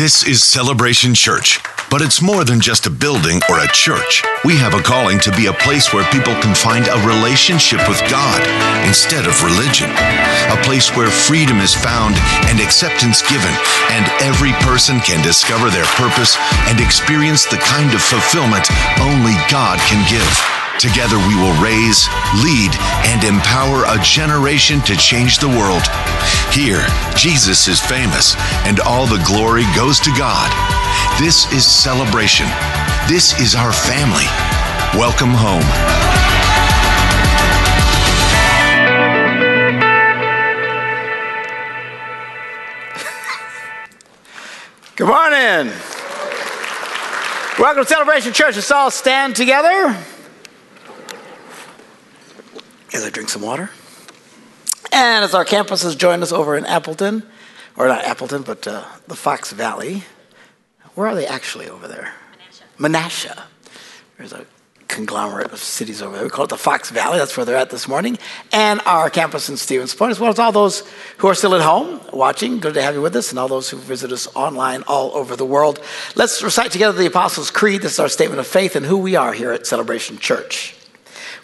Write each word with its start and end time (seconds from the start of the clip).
This 0.00 0.24
is 0.24 0.42
Celebration 0.42 1.12
Church, 1.12 1.60
but 1.90 2.00
it's 2.00 2.22
more 2.22 2.42
than 2.42 2.58
just 2.58 2.86
a 2.86 2.90
building 2.90 3.38
or 3.50 3.60
a 3.60 3.68
church. 3.68 4.24
We 4.46 4.56
have 4.56 4.72
a 4.72 4.80
calling 4.80 5.20
to 5.20 5.36
be 5.36 5.44
a 5.44 5.60
place 5.60 5.92
where 5.92 6.08
people 6.08 6.32
can 6.40 6.56
find 6.56 6.88
a 6.88 7.04
relationship 7.04 7.84
with 7.84 8.00
God 8.08 8.40
instead 8.88 9.28
of 9.28 9.44
religion. 9.44 9.92
A 10.48 10.56
place 10.64 10.88
where 10.96 11.12
freedom 11.12 11.60
is 11.60 11.76
found 11.76 12.16
and 12.48 12.64
acceptance 12.64 13.20
given, 13.28 13.52
and 13.92 14.08
every 14.24 14.56
person 14.64 15.00
can 15.00 15.20
discover 15.20 15.68
their 15.68 15.84
purpose 16.00 16.40
and 16.72 16.80
experience 16.80 17.44
the 17.44 17.60
kind 17.60 17.92
of 17.92 18.00
fulfillment 18.00 18.72
only 19.04 19.36
God 19.52 19.76
can 19.84 20.00
give. 20.08 20.32
Together 20.80 21.20
we 21.28 21.36
will 21.36 21.52
raise, 21.60 22.08
lead, 22.40 22.72
and 23.04 23.20
empower 23.22 23.84
a 23.84 24.00
generation 24.00 24.80
to 24.88 24.96
change 24.96 25.36
the 25.36 25.52
world. 25.60 25.84
Here, 26.52 26.84
Jesus 27.14 27.68
is 27.68 27.80
famous, 27.80 28.34
and 28.66 28.80
all 28.80 29.06
the 29.06 29.22
glory 29.24 29.62
goes 29.76 30.00
to 30.00 30.10
God. 30.18 30.50
This 31.20 31.46
is 31.52 31.64
celebration. 31.64 32.48
This 33.06 33.38
is 33.38 33.54
our 33.54 33.72
family. 33.72 34.24
Welcome 34.98 35.30
home. 35.30 35.62
Good 44.96 45.06
morning. 45.06 45.72
Welcome 47.60 47.84
to 47.84 47.88
Celebration 47.88 48.32
Church. 48.32 48.56
Let's 48.56 48.72
all 48.72 48.90
stand 48.90 49.36
together. 49.36 49.96
As 52.92 53.04
I 53.04 53.10
drink 53.10 53.28
some 53.28 53.42
water. 53.42 53.70
And 54.92 55.24
as 55.24 55.34
our 55.34 55.44
campuses 55.44 55.96
join 55.96 56.22
us 56.22 56.32
over 56.32 56.56
in 56.56 56.66
Appleton, 56.66 57.22
or 57.76 57.88
not 57.88 58.04
Appleton, 58.04 58.42
but 58.42 58.66
uh, 58.66 58.84
the 59.06 59.16
Fox 59.16 59.52
Valley. 59.52 60.04
Where 60.94 61.06
are 61.06 61.14
they 61.14 61.26
actually 61.26 61.68
over 61.68 61.88
there? 61.88 62.12
Menasha. 62.78 63.42
There's 64.18 64.32
a 64.32 64.44
conglomerate 64.88 65.52
of 65.52 65.60
cities 65.60 66.02
over 66.02 66.16
there. 66.16 66.24
We 66.24 66.30
call 66.30 66.44
it 66.44 66.48
the 66.48 66.58
Fox 66.58 66.90
Valley. 66.90 67.18
That's 67.18 67.36
where 67.36 67.46
they're 67.46 67.56
at 67.56 67.70
this 67.70 67.86
morning. 67.86 68.18
And 68.52 68.80
our 68.84 69.08
campus 69.08 69.48
in 69.48 69.56
Stevens 69.56 69.94
Point, 69.94 70.10
as 70.10 70.20
well 70.20 70.30
as 70.30 70.38
all 70.38 70.52
those 70.52 70.82
who 71.18 71.28
are 71.28 71.34
still 71.34 71.54
at 71.54 71.62
home 71.62 72.00
watching. 72.12 72.58
Good 72.58 72.74
to 72.74 72.82
have 72.82 72.94
you 72.94 73.00
with 73.00 73.14
us, 73.14 73.30
and 73.30 73.38
all 73.38 73.48
those 73.48 73.70
who 73.70 73.76
visit 73.76 74.10
us 74.12 74.26
online 74.34 74.82
all 74.88 75.12
over 75.14 75.36
the 75.36 75.46
world. 75.46 75.80
Let's 76.16 76.42
recite 76.42 76.72
together 76.72 76.98
the 76.98 77.06
Apostles' 77.06 77.50
Creed. 77.50 77.82
This 77.82 77.92
is 77.92 78.00
our 78.00 78.08
statement 78.08 78.40
of 78.40 78.46
faith 78.46 78.74
and 78.74 78.84
who 78.84 78.98
we 78.98 79.14
are 79.14 79.32
here 79.32 79.52
at 79.52 79.66
Celebration 79.66 80.18
Church. 80.18 80.74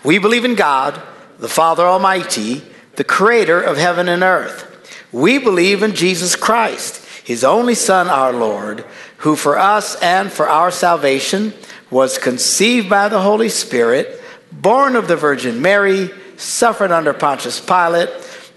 We 0.04 0.18
believe 0.18 0.44
in 0.44 0.56
God, 0.56 1.00
the 1.38 1.48
Father 1.48 1.84
Almighty, 1.84 2.62
the 2.96 3.04
creator 3.04 3.60
of 3.60 3.76
heaven 3.76 4.08
and 4.08 4.22
earth. 4.22 4.72
We 5.12 5.38
believe 5.38 5.82
in 5.82 5.94
Jesus 5.94 6.36
Christ, 6.36 7.04
his 7.24 7.44
only 7.44 7.74
Son, 7.74 8.08
our 8.08 8.32
Lord, 8.32 8.84
who 9.18 9.36
for 9.36 9.58
us 9.58 10.00
and 10.02 10.30
for 10.30 10.48
our 10.48 10.70
salvation 10.70 11.52
was 11.90 12.18
conceived 12.18 12.90
by 12.90 13.08
the 13.08 13.20
Holy 13.20 13.48
Spirit, 13.48 14.20
born 14.50 14.96
of 14.96 15.08
the 15.08 15.16
Virgin 15.16 15.62
Mary, 15.62 16.10
suffered 16.36 16.90
under 16.90 17.12
Pontius 17.12 17.60
Pilate, 17.60 18.10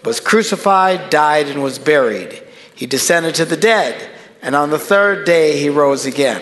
was 0.04 0.20
crucified, 0.20 1.10
died, 1.10 1.48
and 1.48 1.62
was 1.62 1.80
buried. 1.80 2.44
He 2.76 2.86
descended 2.86 3.36
to 3.36 3.46
the 3.46 3.58
dead, 3.58 4.10
and 4.42 4.56
on 4.56 4.70
the 4.70 4.80
third 4.80 5.26
day 5.26 5.60
he 5.60 5.70
rose 5.70 6.06
again. 6.06 6.42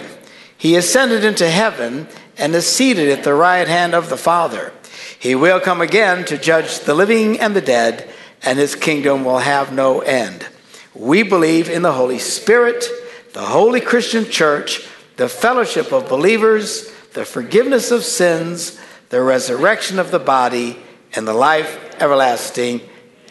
He 0.58 0.76
ascended 0.76 1.24
into 1.24 1.50
heaven 1.50 2.08
and 2.38 2.54
is 2.54 2.68
seated 2.68 3.10
at 3.10 3.24
the 3.24 3.34
right 3.34 3.68
hand 3.68 3.94
of 3.94 4.10
the 4.10 4.18
Father. 4.18 4.72
He 5.20 5.36
will 5.36 5.60
come 5.60 5.82
again 5.82 6.26
to 6.26 6.38
judge 6.38 6.80
the 6.80 6.94
living 6.94 7.40
and 7.40 7.56
the 7.56 7.62
dead, 7.62 8.10
and 8.44 8.60
his 8.60 8.76
kingdom 8.76 9.26
will 9.26 9.40
have 9.40 9.74
no 9.74 10.02
end. 10.02 10.48
We 10.94 11.24
believe 11.24 11.70
in 11.70 11.82
the 11.82 11.94
Holy 11.94 12.20
Spirit, 12.20 12.86
the 13.34 13.46
holy 13.46 13.82
Christian 13.82 14.26
church, 14.26 14.88
the 15.18 15.30
fellowship 15.30 15.92
of 15.92 16.08
believers, 16.08 16.92
the 17.14 17.26
forgiveness 17.26 17.92
of 17.92 18.04
sins, 18.04 18.80
the 19.10 19.22
resurrection 19.22 20.00
of 20.00 20.12
the 20.12 20.20
body, 20.20 20.78
and 21.16 21.28
the 21.28 21.34
life 21.34 21.96
everlasting. 22.00 22.82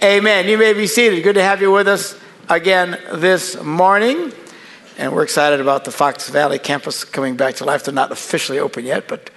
Amen. 0.02 0.48
You 0.48 0.58
may 0.58 0.72
be 0.72 0.86
seated. 0.86 1.22
Good 1.22 1.34
to 1.34 1.42
have 1.42 1.60
you 1.60 1.70
with 1.70 1.88
us 1.88 2.18
again 2.48 2.98
this 3.14 3.60
morning. 3.62 4.32
And 4.98 5.12
we're 5.12 5.22
excited 5.22 5.60
about 5.60 5.84
the 5.84 5.90
Fox 5.90 6.28
Valley 6.30 6.58
campus 6.58 7.04
coming 7.04 7.36
back 7.36 7.56
to 7.56 7.64
life. 7.64 7.84
They're 7.84 7.94
not 7.94 8.12
officially 8.12 8.58
open 8.58 8.84
yet, 8.84 9.08
but 9.08 9.30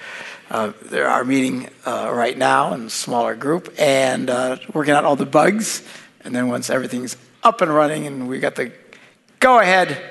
uh, 0.49 0.73
they 0.81 1.01
are 1.01 1.23
meeting 1.23 1.69
uh, 1.85 2.11
right 2.13 2.37
now 2.37 2.73
in 2.73 2.87
a 2.87 2.89
smaller 2.89 3.35
group 3.35 3.73
and 3.77 4.29
uh, 4.29 4.57
working 4.73 4.93
out 4.93 5.05
all 5.05 5.15
the 5.15 5.25
bugs. 5.25 5.83
And 6.21 6.33
then 6.35 6.49
once 6.49 6.69
everything's 6.69 7.17
up 7.43 7.61
and 7.61 7.73
running 7.73 8.07
and 8.07 8.27
we 8.27 8.39
got 8.39 8.55
the 8.55 8.71
go 9.39 9.59
ahead, 9.59 10.01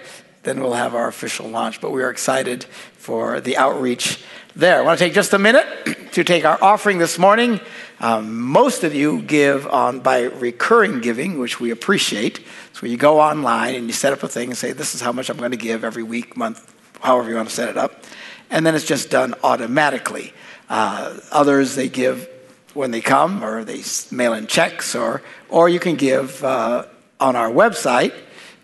then 0.45 0.61
we'll 0.61 0.75
have 0.75 0.95
our 0.95 1.09
official 1.09 1.49
launch. 1.49 1.81
But 1.81 1.91
we 1.91 2.03
are 2.03 2.11
excited 2.11 2.65
for 2.65 3.41
the 3.41 3.57
outreach 3.57 4.23
there. 4.55 4.79
I 4.79 4.83
want 4.83 4.99
to 4.99 5.05
take 5.05 5.13
just 5.13 5.33
a 5.33 5.39
minute 5.39 5.67
to 6.13 6.23
take 6.23 6.45
our 6.45 6.63
offering 6.63 6.99
this 6.99 7.19
morning. 7.19 7.61
Um, 8.01 8.41
most 8.41 8.85
of 8.85 8.95
you 8.95 9.23
give 9.23 9.67
on 9.67 10.01
by 10.01 10.23
recurring 10.23 11.01
giving, 11.01 11.41
which 11.41 11.59
we 11.59 11.73
appreciate. 11.73 12.41
So 12.75 12.87
you 12.87 12.97
go 12.97 13.21
online 13.21 13.75
and 13.75 13.89
you 13.89 13.93
set 13.93 14.13
up 14.13 14.23
a 14.23 14.29
thing 14.29 14.51
and 14.51 14.57
say, 14.57 14.71
"This 14.71 14.95
is 14.95 15.01
how 15.01 15.11
much 15.11 15.31
I'm 15.31 15.37
going 15.37 15.51
to 15.51 15.57
give 15.57 15.83
every 15.83 16.05
week, 16.05 16.37
month, 16.37 16.73
however 17.01 17.29
you 17.29 17.35
want 17.35 17.49
to 17.49 17.55
set 17.55 17.69
it 17.69 17.77
up." 17.77 18.05
And 18.51 18.65
then 18.65 18.75
it's 18.75 18.85
just 18.85 19.11
done 19.11 19.35
automatically. 19.43 20.33
Uh, 20.69 21.19
others, 21.31 21.75
they 21.75 21.89
give 21.89 22.29
when 22.75 22.91
they 22.91 23.01
come, 23.01 23.43
or 23.43 23.65
they 23.65 23.83
mail 24.11 24.35
in 24.35 24.47
checks, 24.47 24.95
or, 24.95 25.23
or 25.49 25.69
you 25.69 25.81
can 25.81 25.97
give 25.97 26.45
uh, 26.45 26.85
on 27.19 27.37
our 27.37 27.51
website. 27.51 28.15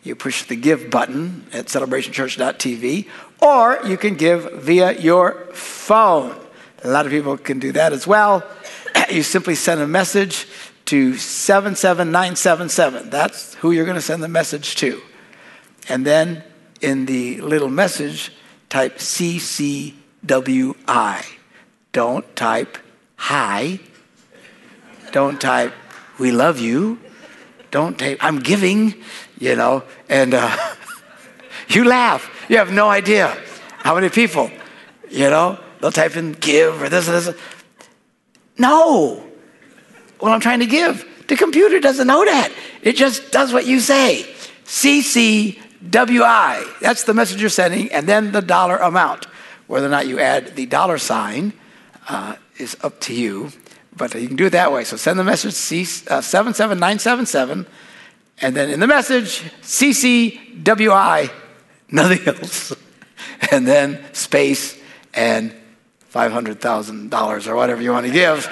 You 0.02 0.14
push 0.14 0.44
the 0.44 0.56
give 0.56 0.90
button 0.90 1.46
at 1.52 1.66
celebrationchurch.tv, 1.66 3.08
or 3.40 3.80
you 3.86 3.96
can 3.96 4.14
give 4.14 4.52
via 4.62 4.92
your 4.98 5.46
phone. 5.52 6.38
A 6.82 6.88
lot 6.88 7.06
of 7.06 7.12
people 7.12 7.36
can 7.38 7.58
do 7.58 7.72
that 7.72 7.92
as 7.92 8.06
well. 8.06 8.42
You 9.10 9.22
simply 9.22 9.54
send 9.54 9.80
a 9.80 9.88
message 9.88 10.46
to 10.86 11.16
77977. 11.16 13.10
That's 13.10 13.54
who 13.54 13.72
you're 13.72 13.84
going 13.84 13.96
to 13.96 14.02
send 14.02 14.22
the 14.22 14.28
message 14.28 14.76
to. 14.76 15.02
And 15.88 16.06
then 16.06 16.44
in 16.80 17.06
the 17.06 17.40
little 17.40 17.68
message, 17.68 18.32
type 18.74 18.98
CCWI. 18.98 19.94
Don't 21.92 22.26
type 22.34 22.76
hi. 23.14 23.78
Don't 25.12 25.40
type 25.40 25.72
we 26.18 26.32
love 26.32 26.58
you. 26.58 26.98
Don't 27.70 27.96
type 27.96 28.18
I'm 28.20 28.40
giving, 28.40 28.94
you 29.38 29.54
know, 29.54 29.84
and 30.08 30.34
uh, 30.34 30.74
you 31.68 31.84
laugh. 31.84 32.28
You 32.48 32.56
have 32.56 32.72
no 32.72 32.90
idea 32.90 33.40
how 33.78 33.94
many 33.94 34.08
people, 34.08 34.50
you 35.08 35.30
know, 35.30 35.56
they'll 35.80 35.92
type 35.92 36.16
in 36.16 36.32
give 36.32 36.82
or 36.82 36.88
this 36.88 37.08
or 37.08 37.12
this. 37.12 37.30
No. 38.58 39.22
What 40.18 40.32
I'm 40.32 40.40
trying 40.40 40.58
to 40.58 40.66
give. 40.66 41.06
The 41.28 41.36
computer 41.36 41.78
doesn't 41.78 42.08
know 42.08 42.24
that. 42.24 42.52
It 42.82 42.96
just 42.96 43.30
does 43.30 43.52
what 43.52 43.66
you 43.66 43.78
say. 43.78 44.26
CC 44.64 45.60
WI, 45.90 46.64
that's 46.80 47.04
the 47.04 47.14
message 47.14 47.40
you're 47.40 47.50
sending, 47.50 47.90
and 47.92 48.06
then 48.06 48.32
the 48.32 48.40
dollar 48.40 48.76
amount. 48.76 49.26
Whether 49.66 49.86
or 49.86 49.90
not 49.90 50.06
you 50.06 50.18
add 50.18 50.56
the 50.56 50.66
dollar 50.66 50.98
sign 50.98 51.52
uh, 52.08 52.36
is 52.58 52.76
up 52.82 53.00
to 53.00 53.14
you, 53.14 53.50
but 53.96 54.14
you 54.14 54.26
can 54.26 54.36
do 54.36 54.46
it 54.46 54.50
that 54.50 54.72
way. 54.72 54.84
So 54.84 54.96
send 54.96 55.18
the 55.18 55.24
message 55.24 55.54
C, 55.54 55.82
uh, 55.82 56.20
77977, 56.20 57.66
and 58.40 58.56
then 58.56 58.70
in 58.70 58.80
the 58.80 58.86
message, 58.86 59.40
CCWI, 59.62 61.30
nothing 61.90 62.26
else, 62.26 62.74
and 63.50 63.66
then 63.66 64.04
space 64.12 64.78
and 65.14 65.54
$500,000 66.12 67.46
or 67.46 67.56
whatever 67.56 67.82
you 67.82 67.90
want 67.90 68.06
to 68.06 68.12
give. 68.12 68.46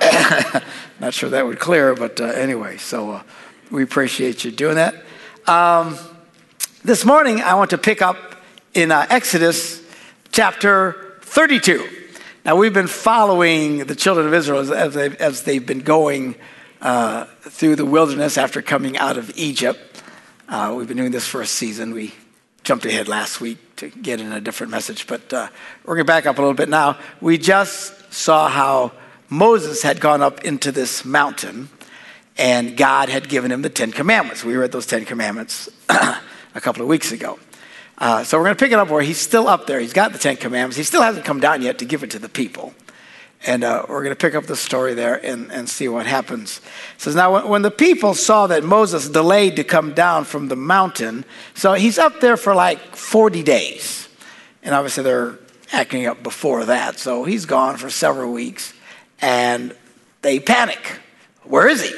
Not 1.00 1.12
sure 1.12 1.30
that 1.30 1.46
would 1.46 1.58
clear, 1.58 1.94
but 1.94 2.20
uh, 2.20 2.24
anyway, 2.24 2.76
so 2.78 3.10
uh, 3.10 3.22
we 3.70 3.82
appreciate 3.82 4.44
you 4.44 4.50
doing 4.50 4.76
that. 4.76 4.94
Um, 5.46 5.98
this 6.86 7.04
morning, 7.04 7.40
I 7.40 7.54
want 7.54 7.70
to 7.70 7.78
pick 7.78 8.00
up 8.00 8.36
in 8.72 8.92
uh, 8.92 9.08
Exodus 9.10 9.82
chapter 10.30 11.18
32. 11.22 11.84
Now, 12.44 12.54
we've 12.54 12.72
been 12.72 12.86
following 12.86 13.78
the 13.78 13.96
children 13.96 14.24
of 14.28 14.32
Israel 14.32 14.72
as, 14.72 14.94
they've, 14.94 15.16
as 15.16 15.42
they've 15.42 15.66
been 15.66 15.80
going 15.80 16.36
uh, 16.80 17.24
through 17.40 17.74
the 17.74 17.84
wilderness 17.84 18.38
after 18.38 18.62
coming 18.62 18.96
out 18.98 19.18
of 19.18 19.36
Egypt. 19.36 20.00
Uh, 20.48 20.76
we've 20.78 20.86
been 20.86 20.96
doing 20.96 21.10
this 21.10 21.26
for 21.26 21.40
a 21.42 21.46
season. 21.46 21.92
We 21.92 22.14
jumped 22.62 22.86
ahead 22.86 23.08
last 23.08 23.40
week 23.40 23.58
to 23.76 23.88
get 23.88 24.20
in 24.20 24.30
a 24.30 24.40
different 24.40 24.70
message, 24.70 25.08
but 25.08 25.32
uh, 25.32 25.48
we're 25.84 25.96
going 25.96 26.06
to 26.06 26.12
back 26.12 26.24
up 26.24 26.38
a 26.38 26.40
little 26.40 26.54
bit 26.54 26.68
now. 26.68 27.00
We 27.20 27.36
just 27.36 28.14
saw 28.14 28.48
how 28.48 28.92
Moses 29.28 29.82
had 29.82 29.98
gone 29.98 30.22
up 30.22 30.44
into 30.44 30.70
this 30.70 31.04
mountain 31.04 31.68
and 32.38 32.76
God 32.76 33.08
had 33.08 33.28
given 33.28 33.50
him 33.50 33.62
the 33.62 33.70
Ten 33.70 33.90
Commandments. 33.90 34.44
We 34.44 34.54
read 34.54 34.70
those 34.70 34.86
Ten 34.86 35.04
Commandments 35.04 35.68
a 36.56 36.60
couple 36.60 36.82
of 36.82 36.88
weeks 36.88 37.12
ago. 37.12 37.38
Uh, 37.98 38.24
so 38.24 38.38
we're 38.38 38.44
going 38.44 38.56
to 38.56 38.64
pick 38.64 38.72
it 38.72 38.78
up 38.78 38.88
where 38.88 39.02
he's 39.02 39.18
still 39.18 39.46
up 39.46 39.66
there. 39.66 39.78
He's 39.78 39.92
got 39.92 40.12
the 40.12 40.18
Ten 40.18 40.36
Commandments. 40.36 40.76
He 40.76 40.82
still 40.82 41.02
hasn't 41.02 41.24
come 41.24 41.38
down 41.38 41.62
yet 41.62 41.78
to 41.78 41.84
give 41.84 42.02
it 42.02 42.10
to 42.10 42.18
the 42.18 42.28
people. 42.28 42.74
And 43.46 43.62
uh, 43.62 43.84
we're 43.88 44.02
going 44.02 44.16
to 44.16 44.20
pick 44.20 44.34
up 44.34 44.46
the 44.46 44.56
story 44.56 44.94
there 44.94 45.14
and, 45.14 45.52
and 45.52 45.68
see 45.68 45.86
what 45.88 46.06
happens. 46.06 46.60
It 46.96 47.02
says, 47.02 47.14
Now, 47.14 47.34
when, 47.34 47.48
when 47.48 47.62
the 47.62 47.70
people 47.70 48.14
saw 48.14 48.46
that 48.48 48.64
Moses 48.64 49.08
delayed 49.08 49.56
to 49.56 49.64
come 49.64 49.92
down 49.92 50.24
from 50.24 50.48
the 50.48 50.56
mountain, 50.56 51.24
so 51.54 51.74
he's 51.74 51.98
up 51.98 52.20
there 52.20 52.36
for 52.36 52.54
like 52.54 52.96
40 52.96 53.42
days. 53.42 54.08
And 54.62 54.74
obviously, 54.74 55.04
they're 55.04 55.38
acting 55.72 56.06
up 56.06 56.22
before 56.22 56.64
that. 56.64 56.98
So 56.98 57.24
he's 57.24 57.44
gone 57.44 57.76
for 57.76 57.90
several 57.90 58.32
weeks. 58.32 58.72
And 59.20 59.76
they 60.22 60.40
panic. 60.40 60.98
Where 61.44 61.68
is 61.68 61.88
he? 61.88 61.94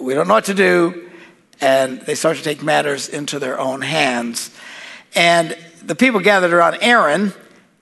We 0.00 0.14
don't 0.14 0.28
know 0.28 0.34
what 0.34 0.46
to 0.46 0.54
do. 0.54 1.07
And 1.60 2.00
they 2.02 2.14
start 2.14 2.36
to 2.36 2.42
take 2.42 2.62
matters 2.62 3.08
into 3.08 3.38
their 3.38 3.58
own 3.58 3.80
hands. 3.80 4.50
And 5.14 5.56
the 5.82 5.94
people 5.94 6.20
gathered 6.20 6.52
around 6.52 6.78
Aaron 6.80 7.32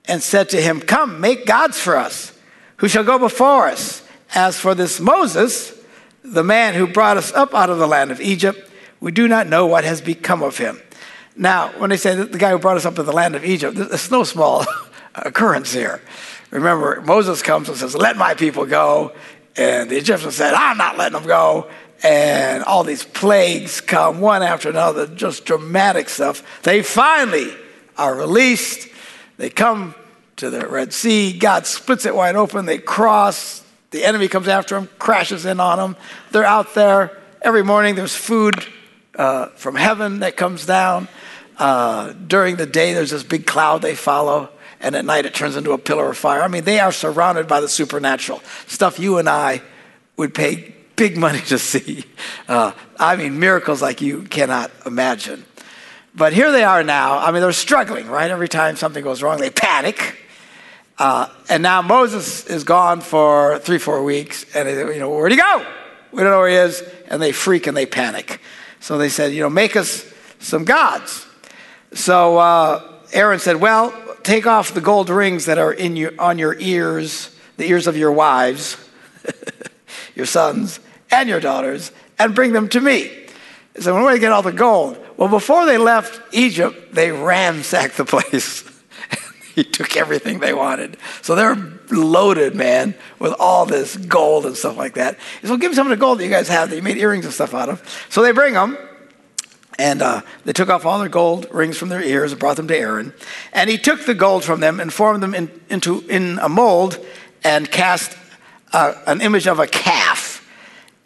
and 0.05 0.23
said 0.23 0.49
to 0.49 0.61
him, 0.61 0.79
Come, 0.79 1.19
make 1.19 1.45
gods 1.45 1.79
for 1.79 1.95
us, 1.95 2.37
who 2.77 2.87
shall 2.87 3.03
go 3.03 3.19
before 3.19 3.67
us. 3.67 4.03
As 4.33 4.59
for 4.59 4.75
this 4.75 4.99
Moses, 4.99 5.73
the 6.23 6.43
man 6.43 6.73
who 6.73 6.87
brought 6.87 7.17
us 7.17 7.31
up 7.33 7.53
out 7.53 7.69
of 7.69 7.77
the 7.77 7.87
land 7.87 8.11
of 8.11 8.19
Egypt, 8.19 8.59
we 8.99 9.11
do 9.11 9.27
not 9.27 9.47
know 9.47 9.65
what 9.65 9.83
has 9.83 10.01
become 10.01 10.43
of 10.43 10.57
him. 10.57 10.81
Now, 11.35 11.69
when 11.79 11.91
they 11.91 11.97
say 11.97 12.15
the 12.15 12.37
guy 12.37 12.49
who 12.51 12.57
brought 12.57 12.77
us 12.77 12.85
up 12.85 12.95
to 12.95 13.03
the 13.03 13.13
land 13.13 13.35
of 13.35 13.45
Egypt, 13.45 13.77
it's 13.77 14.09
no 14.09 14.23
small 14.23 14.65
occurrence 15.15 15.71
here. 15.71 16.01
Remember, 16.49 17.01
Moses 17.01 17.41
comes 17.41 17.69
and 17.69 17.77
says, 17.77 17.95
Let 17.95 18.17
my 18.17 18.33
people 18.33 18.65
go. 18.65 19.13
And 19.55 19.89
the 19.89 19.97
Egyptians 19.97 20.35
said, 20.35 20.53
I'm 20.53 20.77
not 20.77 20.97
letting 20.97 21.17
them 21.19 21.27
go. 21.27 21.69
And 22.03 22.63
all 22.63 22.83
these 22.83 23.03
plagues 23.03 23.81
come 23.81 24.21
one 24.21 24.43
after 24.43 24.69
another, 24.69 25.07
just 25.07 25.45
dramatic 25.45 26.09
stuff. 26.09 26.61
They 26.63 26.83
finally 26.83 27.51
are 27.97 28.15
released. 28.15 28.87
They 29.37 29.49
come 29.49 29.95
to 30.37 30.49
the 30.49 30.67
Red 30.67 30.93
Sea. 30.93 31.37
God 31.37 31.65
splits 31.65 32.05
it 32.05 32.15
wide 32.15 32.35
open. 32.35 32.65
They 32.65 32.77
cross. 32.77 33.63
The 33.91 34.03
enemy 34.03 34.27
comes 34.27 34.47
after 34.47 34.75
them, 34.75 34.89
crashes 34.99 35.45
in 35.45 35.59
on 35.59 35.77
them. 35.77 35.95
They're 36.31 36.45
out 36.45 36.75
there. 36.75 37.17
Every 37.41 37.63
morning 37.63 37.95
there's 37.95 38.15
food 38.15 38.53
uh, 39.15 39.47
from 39.49 39.75
heaven 39.75 40.19
that 40.19 40.37
comes 40.37 40.65
down. 40.65 41.07
Uh, 41.57 42.13
during 42.13 42.57
the 42.57 42.67
day, 42.67 42.93
there's 42.93 43.09
this 43.09 43.23
big 43.23 43.47
cloud 43.47 43.81
they 43.81 43.95
follow 43.95 44.49
and 44.79 44.95
at 44.95 45.05
night 45.05 45.25
it 45.25 45.33
turns 45.33 45.55
into 45.55 45.71
a 45.71 45.77
pillar 45.77 46.09
of 46.09 46.17
fire. 46.17 46.41
I 46.41 46.47
mean, 46.47 46.63
they 46.63 46.79
are 46.79 46.91
surrounded 46.91 47.47
by 47.47 47.61
the 47.61 47.67
supernatural 47.67 48.41
stuff 48.67 48.99
you 48.99 49.17
and 49.17 49.27
I 49.27 49.61
would 50.17 50.33
pay 50.33 50.75
big 50.97 51.15
money 51.15 51.39
to 51.41 51.57
see. 51.57 52.03
Uh, 52.47 52.73
I 52.99 53.15
mean, 53.15 53.39
miracles 53.39 53.81
like 53.81 54.01
you 54.01 54.23
cannot 54.23 54.71
imagine. 54.85 55.45
But 56.13 56.33
here 56.33 56.51
they 56.51 56.63
are 56.63 56.83
now. 56.83 57.19
I 57.19 57.31
mean, 57.31 57.41
they're 57.41 57.53
struggling, 57.53 58.07
right? 58.07 58.29
Every 58.29 58.49
time 58.49 58.75
something 58.75 59.03
goes 59.03 59.23
wrong, 59.23 59.39
they 59.39 59.51
panic. 59.51 60.17
Uh, 60.97 61.29
and 61.47 61.61
now 61.61 61.83
Moses 61.83 62.47
is 62.47 62.63
gone 62.63 63.01
for 63.01 63.59
three, 63.59 63.77
four 63.77 64.03
weeks, 64.03 64.43
and 64.55 64.67
they, 64.67 64.95
you 64.95 64.99
know, 64.99 65.11
where'd 65.11 65.31
he 65.31 65.37
go? 65.37 65.65
We 66.11 66.23
don't 66.23 66.31
know 66.31 66.39
where 66.39 66.49
he 66.49 66.55
is, 66.55 66.81
and 67.07 67.21
they 67.21 67.31
freak 67.31 67.67
and 67.67 67.77
they 67.77 67.85
panic. 67.85 68.41
So 68.79 68.97
they 68.97 69.09
said, 69.09 69.31
you 69.31 69.41
know, 69.41 69.49
make 69.49 69.75
us 69.75 70.11
some 70.39 70.65
gods. 70.65 71.27
So 71.93 72.37
uh, 72.37 72.99
Aaron 73.13 73.39
said, 73.39 73.57
well, 73.57 73.93
take 74.23 74.47
off 74.47 74.73
the 74.73 74.81
gold 74.81 75.11
rings 75.11 75.45
that 75.45 75.59
are 75.59 75.71
in 75.71 75.95
your, 75.95 76.19
on 76.19 76.39
your 76.39 76.55
ears, 76.59 77.35
the 77.57 77.69
ears 77.69 77.85
of 77.85 77.95
your 77.95 78.11
wives, 78.11 78.77
your 80.15 80.25
sons, 80.25 80.79
and 81.11 81.29
your 81.29 81.39
daughters, 81.39 81.91
and 82.19 82.35
bring 82.35 82.53
them 82.53 82.69
to 82.69 82.81
me. 82.81 83.11
He 83.75 83.81
So 83.81 83.93
when 83.93 84.03
do 84.03 84.09
I 84.09 84.17
get 84.17 84.31
all 84.31 84.41
the 84.41 84.51
gold? 84.51 84.97
Well, 85.17 85.29
before 85.29 85.65
they 85.65 85.77
left 85.77 86.21
Egypt, 86.33 86.93
they 86.93 87.11
ransacked 87.11 87.97
the 87.97 88.05
place. 88.05 88.63
he 89.55 89.63
took 89.63 89.95
everything 89.95 90.39
they 90.39 90.53
wanted. 90.53 90.97
So 91.21 91.35
they're 91.35 91.55
loaded, 91.89 92.55
man, 92.55 92.95
with 93.19 93.33
all 93.39 93.65
this 93.65 93.95
gold 93.95 94.45
and 94.45 94.55
stuff 94.55 94.77
like 94.77 94.95
that. 94.95 95.17
He 95.41 95.47
So 95.47 95.57
give 95.57 95.71
me 95.71 95.75
some 95.75 95.87
of 95.87 95.91
the 95.91 95.97
gold 95.97 96.19
that 96.19 96.23
you 96.23 96.29
guys 96.29 96.47
have 96.49 96.69
that 96.69 96.75
you 96.75 96.81
made 96.81 96.97
earrings 96.97 97.25
and 97.25 97.33
stuff 97.33 97.53
out 97.53 97.69
of. 97.69 98.07
So 98.09 98.21
they 98.21 98.31
bring 98.31 98.53
them. 98.53 98.77
And 99.79 100.01
uh, 100.01 100.21
they 100.43 100.53
took 100.53 100.69
off 100.69 100.87
all 100.87 100.99
their 100.99 101.09
gold 101.09 101.47
rings 101.51 101.77
from 101.77 101.89
their 101.89 102.01
ears 102.01 102.31
and 102.31 102.39
brought 102.39 102.57
them 102.57 102.67
to 102.67 102.75
Aaron. 102.75 103.13
And 103.53 103.69
he 103.69 103.77
took 103.77 104.05
the 104.05 104.15
gold 104.15 104.43
from 104.43 104.59
them 104.59 104.79
and 104.79 104.91
formed 104.91 105.21
them 105.21 105.35
in, 105.35 105.51
into 105.69 106.01
in 106.09 106.39
a 106.39 106.49
mold 106.49 106.97
and 107.43 107.69
cast 107.69 108.17
uh, 108.73 108.93
an 109.05 109.21
image 109.21 109.47
of 109.47 109.59
a 109.59 109.67
calf. 109.67 110.26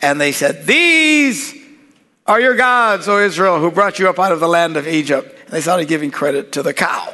And 0.02 0.20
they 0.20 0.32
said, 0.32 0.66
These 0.66 1.56
are 2.26 2.40
your 2.40 2.56
gods, 2.56 3.08
O 3.08 3.20
Israel, 3.20 3.60
who 3.60 3.72
brought 3.72 4.00
you 4.00 4.10
up 4.10 4.20
out 4.20 4.32
of 4.32 4.40
the 4.40 4.48
land 4.48 4.78
of 4.78 4.88
Egypt. 4.88 5.38
And 5.46 5.52
they 5.52 5.62
started 5.62 5.88
giving 5.88 6.12
credit 6.12 6.52
to 6.54 6.64
the 6.64 6.74
cow. 6.74 7.14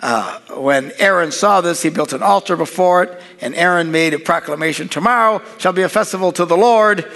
Uh, 0.00 0.40
when 0.56 0.92
Aaron 0.98 1.30
saw 1.30 1.60
this, 1.60 1.82
he 1.82 1.88
built 1.88 2.12
an 2.12 2.22
altar 2.22 2.56
before 2.56 3.04
it, 3.04 3.22
and 3.40 3.54
Aaron 3.54 3.92
made 3.92 4.14
a 4.14 4.18
proclamation 4.18 4.88
Tomorrow 4.88 5.42
shall 5.58 5.72
be 5.72 5.82
a 5.82 5.88
festival 5.88 6.32
to 6.32 6.44
the 6.44 6.56
Lord, 6.56 7.10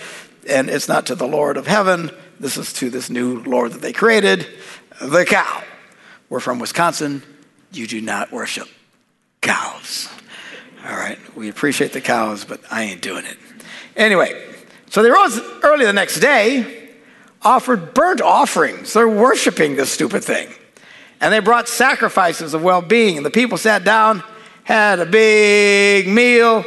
and 0.49 0.71
it's 0.71 0.87
not 0.87 1.07
to 1.07 1.17
the 1.17 1.27
Lord 1.27 1.57
of 1.57 1.67
heaven 1.67 2.13
this 2.41 2.57
is 2.57 2.73
to 2.75 2.91
this 2.91 3.09
new 3.11 3.43
Lord 3.43 3.73
that 3.73 3.83
they 3.83 3.93
created, 3.93 4.47
the 5.01 5.25
cow. 5.25 5.63
We're 6.29 6.41
from 6.41 6.59
Wisconsin. 6.59 7.23
You 7.73 7.87
do 7.87 8.01
not 8.01 8.33
worship 8.33 8.69
cows. 9.41 10.09
All 10.85 10.97
right, 10.97 11.19
we 11.37 11.49
appreciate 11.49 11.93
the 11.93 12.01
cows, 12.01 12.45
but 12.45 12.61
I 12.71 12.83
ain't 12.83 13.03
doing 13.03 13.25
it. 13.25 13.37
Anyway, 13.97 14.41
so 14.97 15.03
they 15.03 15.11
rose 15.11 15.39
early 15.63 15.85
the 15.85 15.93
next 15.93 16.21
day, 16.21 16.89
offered 17.43 17.93
burnt 17.93 18.23
offerings. 18.23 18.95
They're 18.95 19.07
worshiping 19.07 19.77
this 19.77 19.93
stupid 19.93 20.25
thing. 20.25 20.49
And 21.21 21.31
they 21.35 21.41
brought 21.41 21.69
sacrifices 21.69 22.55
of 22.55 22.63
well 22.63 22.81
being. 22.81 23.19
And 23.19 23.27
the 23.27 23.31
people 23.31 23.59
sat 23.59 23.85
down, 23.85 24.23
had 24.65 24.99
a 24.99 25.05
big 25.05 26.09
meal, 26.09 26.65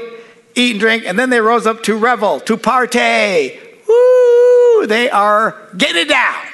eat 0.53 0.73
and 0.73 0.79
drink, 0.79 1.05
and 1.07 1.17
then 1.17 1.31
they 1.31 1.41
rose 1.41 1.65
up 1.65 1.81
to 1.85 1.97
revel, 1.97 2.39
to 2.41 2.55
partay. 2.55 3.59
Woo! 3.87 4.85
they 4.85 5.09
are 5.09 5.67
getting 5.75 6.05
down, 6.05 6.45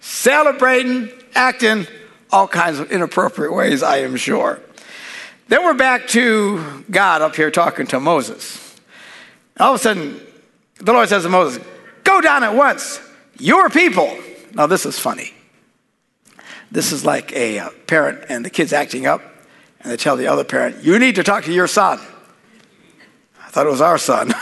celebrating, 0.00 1.08
acting 1.34 1.86
all 2.30 2.46
kinds 2.46 2.78
of 2.78 2.92
inappropriate 2.92 3.54
ways, 3.54 3.82
I 3.82 4.00
am 4.00 4.16
sure. 4.16 4.60
Then 5.48 5.64
we're 5.64 5.72
back 5.72 6.08
to 6.08 6.84
God 6.90 7.22
up 7.22 7.36
here 7.36 7.50
talking 7.50 7.86
to 7.86 8.00
Moses. 8.00 8.78
All 9.58 9.72
of 9.72 9.80
a 9.80 9.82
sudden, 9.82 10.20
the 10.82 10.92
Lord 10.92 11.08
says 11.08 11.22
to 11.22 11.28
Moses, 11.28 11.64
Go 12.04 12.20
down 12.20 12.42
at 12.42 12.54
once, 12.54 13.00
your 13.38 13.70
people. 13.70 14.18
Now, 14.54 14.66
this 14.66 14.84
is 14.84 14.98
funny. 14.98 15.32
This 16.70 16.92
is 16.92 17.04
like 17.04 17.32
a 17.32 17.60
uh, 17.60 17.70
parent 17.86 18.24
and 18.28 18.44
the 18.44 18.50
kid's 18.50 18.72
acting 18.72 19.06
up, 19.06 19.22
and 19.80 19.92
they 19.92 19.96
tell 19.96 20.16
the 20.16 20.26
other 20.26 20.44
parent, 20.44 20.82
You 20.82 20.98
need 20.98 21.14
to 21.14 21.22
talk 21.22 21.44
to 21.44 21.52
your 21.52 21.68
son. 21.68 22.00
I 23.40 23.50
thought 23.50 23.66
it 23.66 23.70
was 23.70 23.80
our 23.80 23.98
son. 23.98 24.32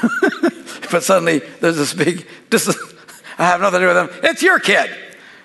but 0.91 1.03
suddenly 1.03 1.41
there's 1.61 1.77
this 1.77 1.93
big, 1.93 2.27
this 2.49 2.69
is, 2.69 2.77
I 3.39 3.47
have 3.47 3.61
nothing 3.61 3.81
to 3.81 3.87
do 3.87 3.95
with 3.95 4.11
them. 4.11 4.21
It's 4.25 4.43
your 4.43 4.59
kid. 4.59 4.91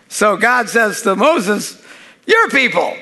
So 0.07 0.37
God 0.37 0.69
says 0.69 1.01
to 1.01 1.15
Moses, 1.15 1.81
Your 2.25 2.49
people, 2.49 2.95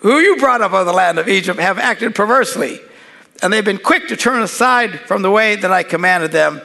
who 0.00 0.18
you 0.18 0.36
brought 0.36 0.62
up 0.62 0.72
of 0.72 0.86
the 0.86 0.92
land 0.92 1.18
of 1.18 1.28
Egypt, 1.28 1.60
have 1.60 1.78
acted 1.78 2.14
perversely, 2.14 2.80
and 3.42 3.52
they've 3.52 3.64
been 3.64 3.78
quick 3.78 4.08
to 4.08 4.16
turn 4.16 4.42
aside 4.42 5.00
from 5.00 5.22
the 5.22 5.30
way 5.30 5.56
that 5.56 5.70
I 5.70 5.82
commanded 5.82 6.32
them. 6.32 6.60